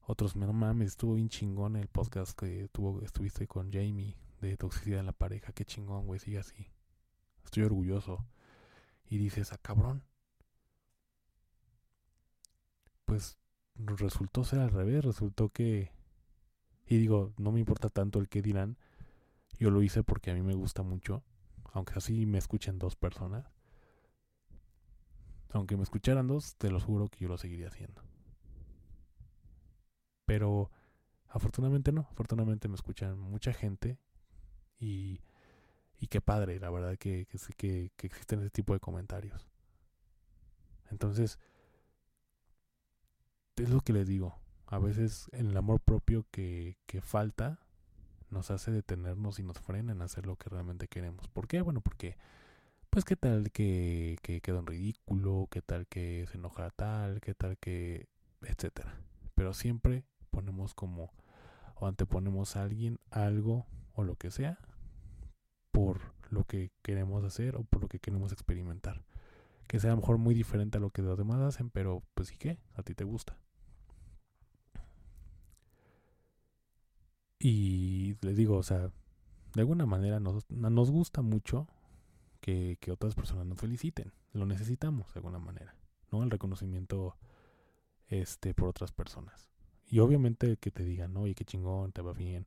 Otros, 0.00 0.36
no 0.36 0.52
mames, 0.52 0.88
estuvo 0.88 1.14
bien 1.14 1.28
chingón 1.28 1.76
el 1.76 1.88
podcast 1.88 2.38
que 2.38 2.68
tuvo, 2.72 3.02
estuviste 3.02 3.46
con 3.46 3.70
Jamie 3.70 4.16
de 4.40 4.56
toxicidad 4.56 5.00
en 5.00 5.06
la 5.06 5.12
pareja. 5.12 5.52
Qué 5.52 5.64
chingón, 5.64 6.06
güey, 6.06 6.18
sigue 6.20 6.38
así. 6.38 6.70
Estoy 7.44 7.64
orgulloso. 7.64 8.26
Y 9.08 9.18
dices, 9.18 9.52
ah, 9.52 9.58
cabrón. 9.60 10.02
Pues 13.04 13.38
resultó 13.76 14.44
ser 14.44 14.60
al 14.60 14.70
revés, 14.70 15.04
resultó 15.04 15.50
que... 15.50 15.92
Y 16.86 16.96
digo, 16.96 17.32
no 17.36 17.52
me 17.52 17.60
importa 17.60 17.90
tanto 17.90 18.18
el 18.18 18.28
que 18.28 18.42
dirán. 18.42 18.78
Yo 19.58 19.70
lo 19.70 19.82
hice 19.82 20.02
porque 20.02 20.30
a 20.30 20.34
mí 20.34 20.42
me 20.42 20.54
gusta 20.54 20.82
mucho 20.82 21.22
aunque 21.72 21.94
así 21.96 22.26
me 22.26 22.38
escuchen 22.38 22.78
dos 22.78 22.96
personas, 22.96 23.50
aunque 25.50 25.76
me 25.76 25.82
escucharan 25.82 26.26
dos, 26.26 26.56
te 26.56 26.70
lo 26.70 26.80
juro 26.80 27.08
que 27.08 27.20
yo 27.20 27.28
lo 27.28 27.38
seguiría 27.38 27.68
haciendo. 27.68 28.02
Pero 30.26 30.70
afortunadamente 31.28 31.92
no, 31.92 32.06
afortunadamente 32.10 32.68
me 32.68 32.74
escuchan 32.74 33.18
mucha 33.18 33.52
gente 33.52 33.98
y, 34.78 35.20
y 35.98 36.06
qué 36.08 36.20
padre, 36.20 36.58
la 36.58 36.70
verdad 36.70 36.96
que, 36.98 37.26
que, 37.26 37.90
que, 37.96 38.06
existen 38.06 38.40
ese 38.40 38.50
tipo 38.50 38.74
de 38.74 38.80
comentarios. 38.80 39.48
Entonces, 40.90 41.38
es 43.56 43.70
lo 43.70 43.80
que 43.80 43.92
les 43.92 44.06
digo. 44.06 44.38
A 44.66 44.78
veces 44.78 45.30
el 45.32 45.56
amor 45.56 45.80
propio 45.80 46.26
que, 46.30 46.76
que 46.86 47.00
falta 47.00 47.58
nos 48.30 48.50
hace 48.50 48.70
detenernos 48.70 49.38
y 49.38 49.42
nos 49.42 49.58
frena 49.58 49.92
en 49.92 50.02
hacer 50.02 50.26
lo 50.26 50.36
que 50.36 50.50
realmente 50.50 50.88
queremos. 50.88 51.28
¿Por 51.28 51.48
qué? 51.48 51.60
Bueno, 51.60 51.80
porque, 51.80 52.16
pues, 52.90 53.04
qué 53.04 53.16
tal 53.16 53.50
que, 53.50 54.18
que 54.22 54.40
queda 54.40 54.58
en 54.58 54.66
ridículo, 54.66 55.48
qué 55.50 55.62
tal 55.62 55.86
que 55.86 56.26
se 56.30 56.38
enoja 56.38 56.70
tal, 56.70 57.20
qué 57.20 57.34
tal 57.34 57.58
que, 57.58 58.08
etcétera. 58.42 58.94
Pero 59.34 59.54
siempre 59.54 60.04
ponemos 60.30 60.74
como 60.74 61.12
o 61.76 61.86
anteponemos 61.86 62.56
a 62.56 62.62
alguien, 62.62 62.98
algo 63.10 63.66
o 63.94 64.04
lo 64.04 64.16
que 64.16 64.30
sea 64.30 64.58
por 65.70 66.00
lo 66.30 66.44
que 66.44 66.72
queremos 66.82 67.24
hacer 67.24 67.56
o 67.56 67.62
por 67.62 67.82
lo 67.82 67.88
que 67.88 68.00
queremos 68.00 68.32
experimentar. 68.32 69.02
Que 69.66 69.78
sea 69.78 69.90
a 69.90 69.94
lo 69.94 70.00
mejor 70.00 70.18
muy 70.18 70.34
diferente 70.34 70.78
a 70.78 70.80
lo 70.80 70.90
que 70.90 71.02
los 71.02 71.16
demás 71.16 71.40
hacen, 71.40 71.70
pero 71.70 72.02
pues 72.14 72.28
sí 72.28 72.36
que 72.36 72.58
a 72.74 72.82
ti 72.82 72.94
te 72.94 73.04
gusta. 73.04 73.36
Y 77.38 78.16
les 78.20 78.36
digo, 78.36 78.56
o 78.56 78.62
sea, 78.62 78.90
de 79.54 79.60
alguna 79.60 79.86
manera 79.86 80.20
nos, 80.20 80.48
nos 80.50 80.90
gusta 80.90 81.22
mucho 81.22 81.66
que, 82.40 82.78
que, 82.80 82.90
otras 82.92 83.14
personas 83.14 83.46
nos 83.46 83.58
feliciten. 83.58 84.12
Lo 84.32 84.46
necesitamos 84.46 85.12
de 85.14 85.18
alguna 85.18 85.38
manera, 85.38 85.74
¿no? 86.10 86.22
El 86.22 86.30
reconocimiento 86.30 87.16
este, 88.08 88.54
por 88.54 88.68
otras 88.68 88.92
personas. 88.92 89.48
Y 89.86 90.00
obviamente 90.00 90.56
que 90.56 90.70
te 90.70 90.84
digan, 90.84 91.16
oye, 91.16 91.34
qué 91.34 91.44
chingón, 91.44 91.92
te 91.92 92.02
va 92.02 92.12
bien, 92.12 92.44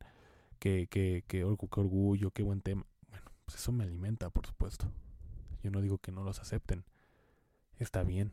qué, 0.58 0.86
qué, 0.90 1.24
qué, 1.26 1.44
qué 1.70 1.80
orgullo, 1.80 2.30
qué 2.30 2.42
buen 2.42 2.60
tema. 2.60 2.86
Bueno, 3.08 3.30
pues 3.44 3.58
eso 3.58 3.72
me 3.72 3.84
alimenta, 3.84 4.30
por 4.30 4.46
supuesto. 4.46 4.90
Yo 5.62 5.70
no 5.70 5.80
digo 5.80 5.98
que 5.98 6.12
no 6.12 6.22
los 6.22 6.40
acepten. 6.40 6.84
Está 7.78 8.02
bien. 8.04 8.32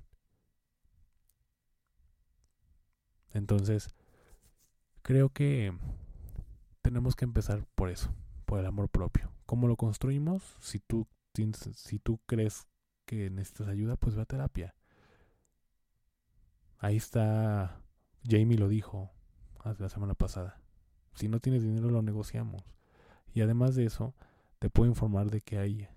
Entonces, 3.34 3.90
creo 5.02 5.30
que 5.30 5.74
tenemos 6.90 7.16
que 7.16 7.24
empezar 7.24 7.68
por 7.76 7.92
eso, 7.92 8.12
por 8.46 8.58
el 8.58 8.66
amor 8.66 8.90
propio. 8.90 9.32
¿Cómo 9.46 9.68
lo 9.68 9.76
construimos? 9.76 10.58
Si 10.60 10.80
tú, 10.80 11.08
si 11.76 12.00
tú 12.00 12.20
crees 12.26 12.68
que 13.06 13.30
necesitas 13.30 13.68
ayuda, 13.68 13.96
pues 13.96 14.16
ve 14.16 14.24
a 14.24 14.26
terapia. 14.26 14.74
Ahí 16.80 16.98
está, 16.98 17.80
Jamie 18.28 18.58
lo 18.58 18.68
dijo 18.68 19.12
la 19.78 19.88
semana 19.90 20.16
pasada. 20.16 20.60
Si 21.14 21.28
no 21.28 21.40
tienes 21.40 21.62
dinero 21.62 21.92
lo 21.92 22.02
negociamos. 22.02 22.64
Y 23.36 23.42
además 23.42 23.76
de 23.76 23.86
eso, 23.86 24.16
te 24.58 24.72
puedo 24.72 24.90
informar 24.90 25.30
de 25.30 25.42
que 25.42 25.60
hay 25.60 25.88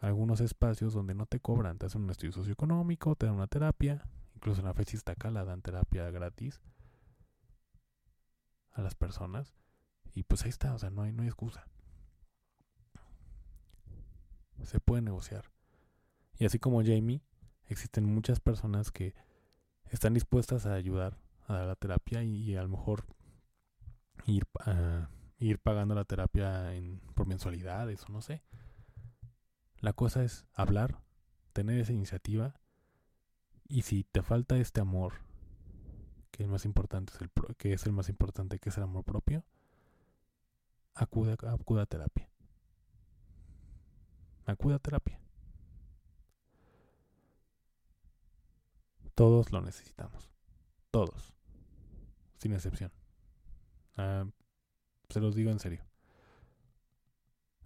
algunos 0.00 0.40
espacios 0.40 0.94
donde 0.94 1.16
no 1.16 1.26
te 1.26 1.40
cobran, 1.40 1.76
te 1.76 1.86
hacen 1.86 2.04
un 2.04 2.10
estudio 2.10 2.30
socioeconómico, 2.30 3.16
te 3.16 3.26
dan 3.26 3.34
una 3.34 3.48
terapia, 3.48 4.06
incluso 4.36 4.60
en 4.60 4.68
la 4.68 4.74
fecha 4.74 4.96
acá 5.06 5.32
la 5.32 5.44
dan 5.44 5.60
terapia 5.60 6.08
gratis 6.12 6.60
a 8.70 8.82
las 8.82 8.94
personas. 8.94 9.56
Y 10.16 10.22
pues 10.22 10.44
ahí 10.44 10.48
está, 10.48 10.72
o 10.72 10.78
sea, 10.78 10.88
no 10.88 11.02
hay, 11.02 11.12
no 11.12 11.22
hay 11.22 11.28
excusa. 11.28 11.68
Se 14.62 14.80
puede 14.80 15.02
negociar. 15.02 15.52
Y 16.38 16.46
así 16.46 16.58
como 16.58 16.82
Jamie, 16.82 17.20
existen 17.66 18.06
muchas 18.06 18.40
personas 18.40 18.90
que 18.90 19.14
están 19.90 20.14
dispuestas 20.14 20.64
a 20.64 20.72
ayudar 20.72 21.18
a 21.46 21.52
dar 21.52 21.66
la 21.66 21.76
terapia 21.76 22.22
y, 22.22 22.56
a 22.56 22.62
lo 22.62 22.70
mejor 22.70 23.04
ir, 24.24 24.44
ir 25.36 25.58
pagando 25.58 25.94
la 25.94 26.06
terapia 26.06 26.72
por 27.14 27.26
mensualidades 27.26 28.02
o 28.08 28.08
no 28.08 28.22
sé. 28.22 28.42
La 29.80 29.92
cosa 29.92 30.24
es 30.24 30.46
hablar, 30.54 31.02
tener 31.52 31.78
esa 31.78 31.92
iniciativa 31.92 32.58
y 33.68 33.82
si 33.82 34.04
te 34.04 34.22
falta 34.22 34.56
este 34.56 34.80
amor, 34.80 35.12
que 36.30 36.44
el 36.44 36.48
más 36.48 36.64
importante 36.64 37.12
es 37.14 37.20
el 37.20 37.30
que 37.58 37.74
es 37.74 37.84
el 37.84 37.92
más 37.92 38.08
importante, 38.08 38.58
que 38.58 38.70
es 38.70 38.78
el 38.78 38.84
amor 38.84 39.04
propio, 39.04 39.44
acude, 40.96 41.36
acude 41.46 41.82
a 41.82 41.86
terapia. 41.86 42.28
Acude 44.46 44.74
a 44.74 44.78
terapia. 44.78 45.20
Todos 49.14 49.52
lo 49.52 49.60
necesitamos. 49.60 50.30
Todos. 50.90 51.32
Sin 52.38 52.52
excepción. 52.52 52.92
Ah, 53.96 54.26
se 55.08 55.20
los 55.20 55.34
digo 55.34 55.50
en 55.50 55.58
serio. 55.58 55.84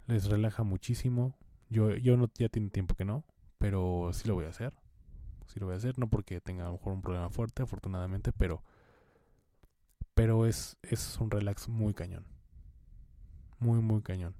Les 0.07 0.27
relaja 0.27 0.62
muchísimo. 0.62 1.37
Yo, 1.69 1.95
yo 1.97 2.16
no, 2.16 2.31
ya 2.35 2.49
tiene 2.49 2.71
tiempo 2.71 2.95
que 2.95 3.05
no, 3.05 3.25
pero 3.59 4.11
sí 4.12 4.27
lo 4.29 4.35
voy 4.35 4.45
a 4.47 4.51
hacer. 4.51 4.73
Sí 5.47 5.59
lo 5.59 5.66
voy 5.66 5.75
a 5.75 5.79
hacer, 5.79 5.99
no 5.99 6.09
porque 6.09 6.40
tenga 6.40 6.64
a 6.64 6.66
lo 6.66 6.73
mejor 6.75 6.93
un 6.93 7.03
problema 7.03 7.31
fuerte, 7.31 7.62
afortunadamente, 7.62 8.33
pero 8.33 8.62
pero 10.14 10.45
es, 10.45 10.77
es 10.83 11.16
un 11.19 11.31
relax 11.31 11.69
muy 11.69 11.95
cañón. 11.95 12.27
Muy, 13.61 13.81
muy 13.81 14.03
cañón. 14.03 14.35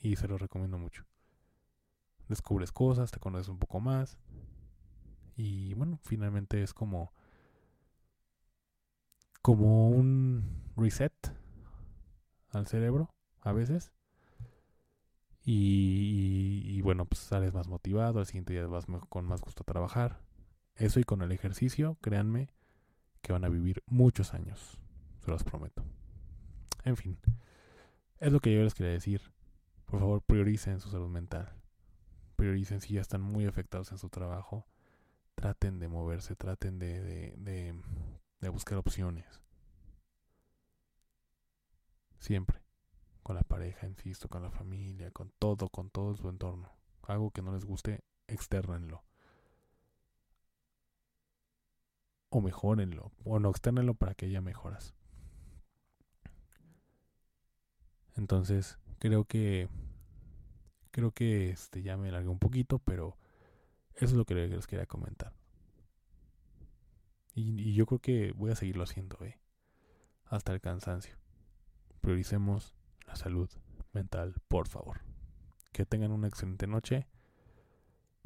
Y 0.00 0.16
se 0.16 0.26
lo 0.28 0.38
recomiendo 0.38 0.78
mucho. 0.78 1.04
Descubres 2.28 2.72
cosas, 2.72 3.10
te 3.10 3.20
conoces 3.20 3.48
un 3.48 3.58
poco 3.58 3.80
más. 3.80 4.16
Y 5.36 5.74
bueno, 5.74 5.98
finalmente 6.04 6.62
es 6.62 6.72
como 6.72 7.12
como 9.42 9.88
un 9.88 10.44
reset 10.76 11.12
al 12.50 12.66
cerebro 12.66 13.10
a 13.40 13.52
veces. 13.52 13.92
Y, 15.42 16.80
bueno, 16.82 17.06
pues 17.06 17.20
sales 17.20 17.54
más 17.54 17.66
motivado, 17.66 18.20
al 18.20 18.26
siguiente 18.26 18.52
día 18.52 18.66
vas 18.66 18.86
con 19.08 19.24
más 19.24 19.40
gusto 19.40 19.62
a 19.62 19.72
trabajar. 19.72 20.20
Eso 20.76 21.00
y 21.00 21.04
con 21.04 21.22
el 21.22 21.32
ejercicio, 21.32 21.96
créanme 22.00 22.50
que 23.22 23.32
van 23.32 23.44
a 23.44 23.48
vivir 23.48 23.82
muchos 23.86 24.32
años, 24.32 24.78
se 25.24 25.30
los 25.30 25.42
prometo. 25.42 25.84
En 26.84 26.96
fin, 26.96 27.18
es 28.20 28.32
lo 28.32 28.40
que 28.40 28.54
yo 28.54 28.62
les 28.62 28.74
quería 28.74 28.92
decir. 28.92 29.20
Por 29.86 29.98
favor, 30.00 30.22
prioricen 30.22 30.80
su 30.80 30.90
salud 30.90 31.08
mental. 31.08 31.52
Prioricen 32.36 32.80
si 32.80 32.94
ya 32.94 33.00
están 33.00 33.20
muy 33.20 33.46
afectados 33.46 33.90
en 33.92 33.98
su 33.98 34.08
trabajo 34.08 34.66
traten 35.40 35.78
de 35.78 35.88
moverse, 35.88 36.36
traten 36.36 36.78
de, 36.78 37.00
de, 37.00 37.74
de, 38.40 38.48
buscar 38.50 38.76
opciones. 38.76 39.40
Siempre. 42.18 42.60
Con 43.22 43.36
la 43.36 43.42
pareja, 43.42 43.86
insisto, 43.86 44.28
con 44.28 44.42
la 44.42 44.50
familia, 44.50 45.10
con 45.10 45.32
todo, 45.38 45.70
con 45.70 45.88
todo 45.88 46.14
su 46.14 46.28
entorno. 46.28 46.70
Algo 47.02 47.30
que 47.30 47.40
no 47.40 47.52
les 47.52 47.64
guste, 47.64 48.04
externenlo. 48.26 49.02
O 52.28 52.42
mejorenlo. 52.42 53.12
O 53.24 53.38
no 53.38 53.48
externenlo 53.48 53.94
para 53.94 54.14
que 54.14 54.26
haya 54.26 54.42
mejoras. 54.42 54.94
Entonces, 58.16 58.78
creo 58.98 59.24
que. 59.24 59.68
Creo 60.92 61.12
que 61.12 61.50
este 61.50 61.82
ya 61.82 61.96
me 61.96 62.10
largué 62.10 62.28
un 62.28 62.40
poquito, 62.40 62.80
pero 62.80 63.16
eso 63.94 64.06
es 64.06 64.12
lo 64.14 64.24
que 64.24 64.34
les 64.34 64.66
quería 64.66 64.86
comentar. 64.86 65.32
Y, 67.34 67.74
yo 67.74 67.86
creo 67.86 68.00
que 68.00 68.32
voy 68.32 68.50
a 68.50 68.56
seguirlo 68.56 68.82
haciendo, 68.82 69.18
eh. 69.24 69.38
Hasta 70.24 70.52
el 70.52 70.60
cansancio. 70.60 71.16
Prioricemos 72.00 72.74
la 73.06 73.16
salud 73.16 73.50
mental, 73.92 74.34
por 74.48 74.68
favor. 74.68 75.00
Que 75.72 75.86
tengan 75.86 76.12
una 76.12 76.28
excelente 76.28 76.66
noche. 76.66 77.06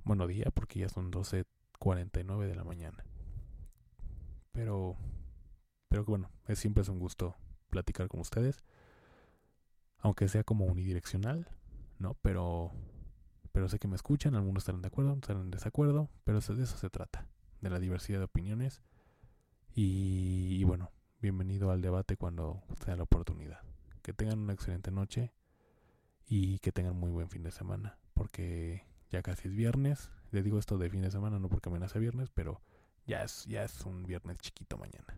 Bueno, 0.04 0.26
día, 0.26 0.46
porque 0.54 0.80
ya 0.80 0.88
son 0.88 1.10
12.49 1.10 2.46
de 2.46 2.54
la 2.54 2.64
mañana. 2.64 3.04
Pero, 4.52 4.96
pero 5.88 6.04
bueno, 6.04 6.30
es, 6.46 6.58
siempre 6.58 6.82
es 6.82 6.88
un 6.88 6.98
gusto 6.98 7.36
platicar 7.68 8.08
con 8.08 8.20
ustedes. 8.20 8.64
Aunque 10.04 10.28
sea 10.28 10.44
como 10.44 10.66
unidireccional, 10.66 11.48
¿no? 11.98 12.14
Pero 12.22 12.70
pero 13.54 13.68
sé 13.68 13.78
que 13.78 13.86
me 13.86 13.94
escuchan, 13.94 14.34
algunos 14.34 14.62
estarán 14.62 14.82
de 14.82 14.88
acuerdo, 14.88 15.14
estarán 15.14 15.42
en 15.42 15.50
desacuerdo, 15.52 16.10
pero 16.24 16.40
de 16.40 16.62
eso 16.64 16.76
se 16.76 16.90
trata, 16.90 17.28
de 17.60 17.70
la 17.70 17.78
diversidad 17.78 18.18
de 18.18 18.24
opiniones. 18.24 18.82
Y, 19.76 20.64
bueno, 20.64 20.90
bienvenido 21.20 21.70
al 21.70 21.80
debate 21.80 22.16
cuando 22.16 22.64
sea 22.84 22.96
la 22.96 23.04
oportunidad. 23.04 23.60
Que 24.02 24.12
tengan 24.12 24.40
una 24.40 24.54
excelente 24.54 24.90
noche 24.90 25.32
y 26.26 26.58
que 26.58 26.72
tengan 26.72 26.96
muy 26.96 27.12
buen 27.12 27.30
fin 27.30 27.44
de 27.44 27.52
semana, 27.52 27.96
porque 28.12 28.84
ya 29.08 29.22
casi 29.22 29.46
es 29.46 29.54
viernes. 29.54 30.10
Le 30.32 30.42
digo 30.42 30.58
esto 30.58 30.76
de 30.76 30.90
fin 30.90 31.02
de 31.02 31.12
semana 31.12 31.38
no 31.38 31.48
porque 31.48 31.70
me 31.70 31.78
nace 31.78 32.00
viernes, 32.00 32.30
pero 32.30 32.60
ya 33.06 33.22
es, 33.22 33.44
ya 33.44 33.62
es 33.62 33.82
un 33.82 34.02
viernes 34.04 34.36
chiquito 34.38 34.76
mañana. 34.78 35.16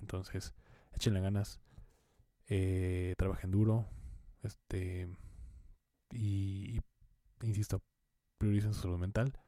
Entonces, 0.00 0.54
échenle 0.94 1.20
ganas, 1.20 1.60
eh, 2.48 3.14
trabajen 3.18 3.50
duro, 3.50 3.86
este 4.46 5.08
y, 6.12 6.80
insisto, 7.42 7.82
prioricen 8.38 8.74
su 8.74 8.82
salud 8.82 8.98
mental. 8.98 9.38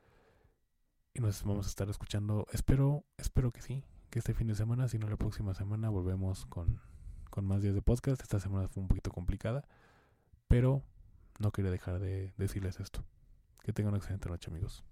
Y 1.14 1.20
nos 1.20 1.42
vamos 1.44 1.66
a 1.66 1.68
estar 1.70 1.88
escuchando, 1.88 2.46
espero, 2.52 3.04
espero 3.16 3.50
que 3.50 3.62
sí, 3.62 3.84
que 4.10 4.18
este 4.18 4.34
fin 4.34 4.46
de 4.46 4.54
semana, 4.54 4.88
si 4.88 4.98
no 4.98 5.08
la 5.08 5.16
próxima 5.16 5.54
semana, 5.54 5.88
volvemos 5.88 6.46
con, 6.46 6.80
con 7.30 7.44
más 7.44 7.62
días 7.62 7.74
de 7.74 7.82
podcast. 7.82 8.22
Esta 8.22 8.38
semana 8.38 8.68
fue 8.68 8.82
un 8.82 8.88
poquito 8.88 9.10
complicada, 9.10 9.66
pero 10.48 10.82
no 11.38 11.50
quería 11.50 11.70
dejar 11.70 11.98
de 11.98 12.32
decirles 12.36 12.80
esto. 12.80 13.04
Que 13.62 13.72
tengan 13.72 13.90
una 13.90 13.98
excelente 13.98 14.28
noche, 14.28 14.50
amigos. 14.50 14.84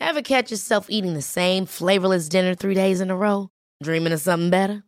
Ever 0.00 0.22
catch 0.22 0.50
yourself 0.50 0.88
eating 0.88 1.14
the 1.14 1.22
same 1.22 1.66
flavorless 1.66 2.28
dinner 2.28 2.54
three 2.54 2.74
days 2.74 3.00
in 3.00 3.10
a 3.10 3.16
row? 3.16 3.50
Dreaming 3.82 4.12
of 4.12 4.20
something 4.20 4.48
better? 4.48 4.87